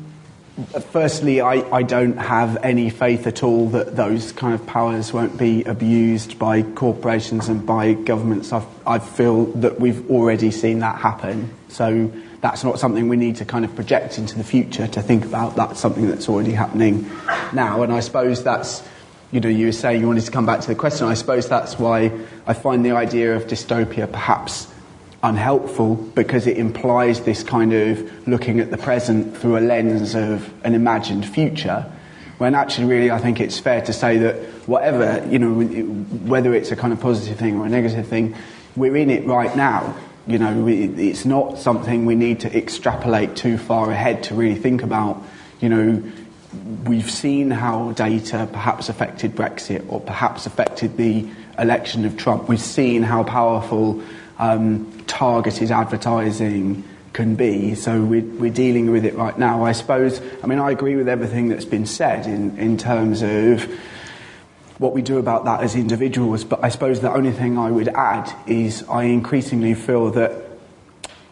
[0.90, 5.36] Firstly, I, I don't have any faith at all that those kind of powers won't
[5.36, 8.54] be abused by corporations and by governments.
[8.54, 11.50] I, I feel that we've already seen that happen.
[11.68, 15.26] So that's not something we need to kind of project into the future to think
[15.26, 15.56] about.
[15.56, 17.10] That's something that's already happening
[17.52, 17.82] now.
[17.82, 18.82] And I suppose that's,
[19.32, 21.06] you know, you were saying you wanted to come back to the question.
[21.06, 22.10] I suppose that's why
[22.46, 24.72] I find the idea of dystopia perhaps
[25.26, 30.52] unhelpful because it implies this kind of looking at the present through a lens of
[30.64, 31.84] an imagined future.
[32.38, 34.36] When actually, really, I think it's fair to say that
[34.68, 35.54] whatever, you know,
[36.28, 38.36] whether it's a kind of positive thing or a negative thing,
[38.76, 39.96] we're in it right now.
[40.26, 44.82] You know, it's not something we need to extrapolate too far ahead to really think
[44.82, 45.22] about.
[45.60, 46.12] You know,
[46.84, 52.48] we've seen how data perhaps affected Brexit or perhaps affected the election of Trump.
[52.48, 54.02] We've seen how powerful
[54.38, 57.74] um, targeted advertising can be.
[57.74, 59.64] So we're, we're, dealing with it right now.
[59.64, 63.66] I suppose, I mean, I agree with everything that's been said in, in terms of
[64.78, 67.88] what we do about that as individuals, but I suppose the only thing I would
[67.88, 70.46] add is I increasingly feel that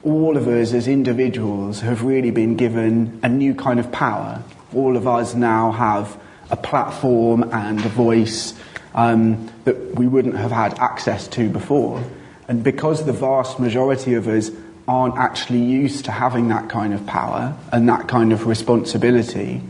[0.03, 4.43] all of us as individuals have really been given a new kind of power.
[4.75, 6.19] All of us now have
[6.51, 8.55] a platform and a voice
[8.95, 12.03] um, that we wouldn't have had access to before.
[12.49, 14.51] And because the vast majority of us
[14.87, 19.63] aren't actually used to having that kind of power and that kind of responsibility,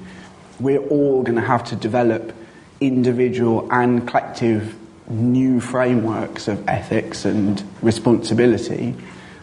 [0.58, 2.34] we're all going to have to develop
[2.80, 4.74] individual and collective
[5.08, 8.94] new frameworks of ethics and responsibility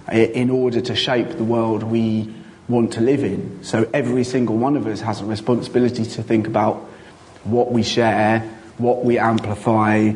[0.07, 2.33] eh, in order to shape the world we
[2.67, 3.63] want to live in.
[3.63, 6.77] So every single one of us has a responsibility to think about
[7.43, 8.39] what we share,
[8.77, 10.11] what we amplify,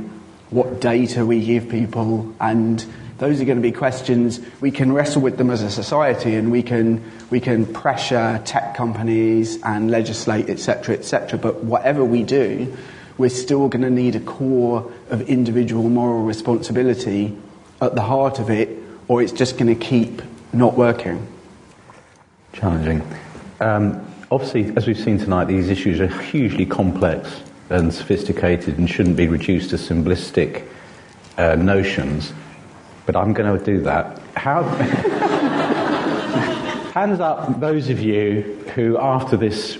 [0.49, 2.85] what data we give people, and
[3.17, 6.51] those are going to be questions we can wrestle with them as a society, and
[6.51, 11.39] we can we can pressure tech companies and legislate, etc., etc.
[11.39, 12.75] But whatever we do,
[13.17, 17.37] we're still going to need a core of individual moral responsibility
[17.81, 18.69] at the heart of it,
[19.07, 21.25] or it's just going to keep not working.
[22.53, 23.01] Challenging.
[23.59, 29.17] Um, obviously, as we've seen tonight, these issues are hugely complex and sophisticated and shouldn't
[29.17, 30.65] be reduced to simplistic
[31.37, 32.33] uh, notions.
[33.05, 34.19] But I'm going to do that.
[34.35, 34.63] How?
[36.95, 38.41] hands up, those of you
[38.73, 39.77] who, after this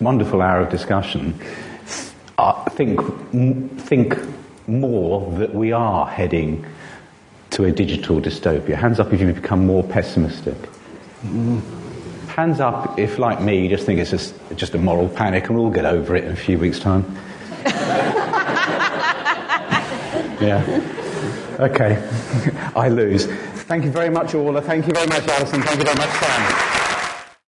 [0.00, 1.38] wonderful hour of discussion,
[2.38, 3.00] uh, think
[3.80, 4.18] think
[4.66, 6.66] more that we are heading
[7.50, 8.74] to a digital dystopia.
[8.74, 10.56] Hands up if you become more pessimistic.
[11.22, 11.62] Mm.
[12.26, 15.56] Hands up if, like me, you just think it's just, just a moral panic and
[15.56, 17.04] we'll get over it in a few weeks' time.
[20.40, 20.62] yeah.
[21.60, 21.94] Okay.
[22.74, 23.26] I lose.
[23.66, 24.62] Thank you very much, Orla.
[24.62, 25.62] Thank you very much, Alison.
[25.62, 26.75] Thank you very much, Sam.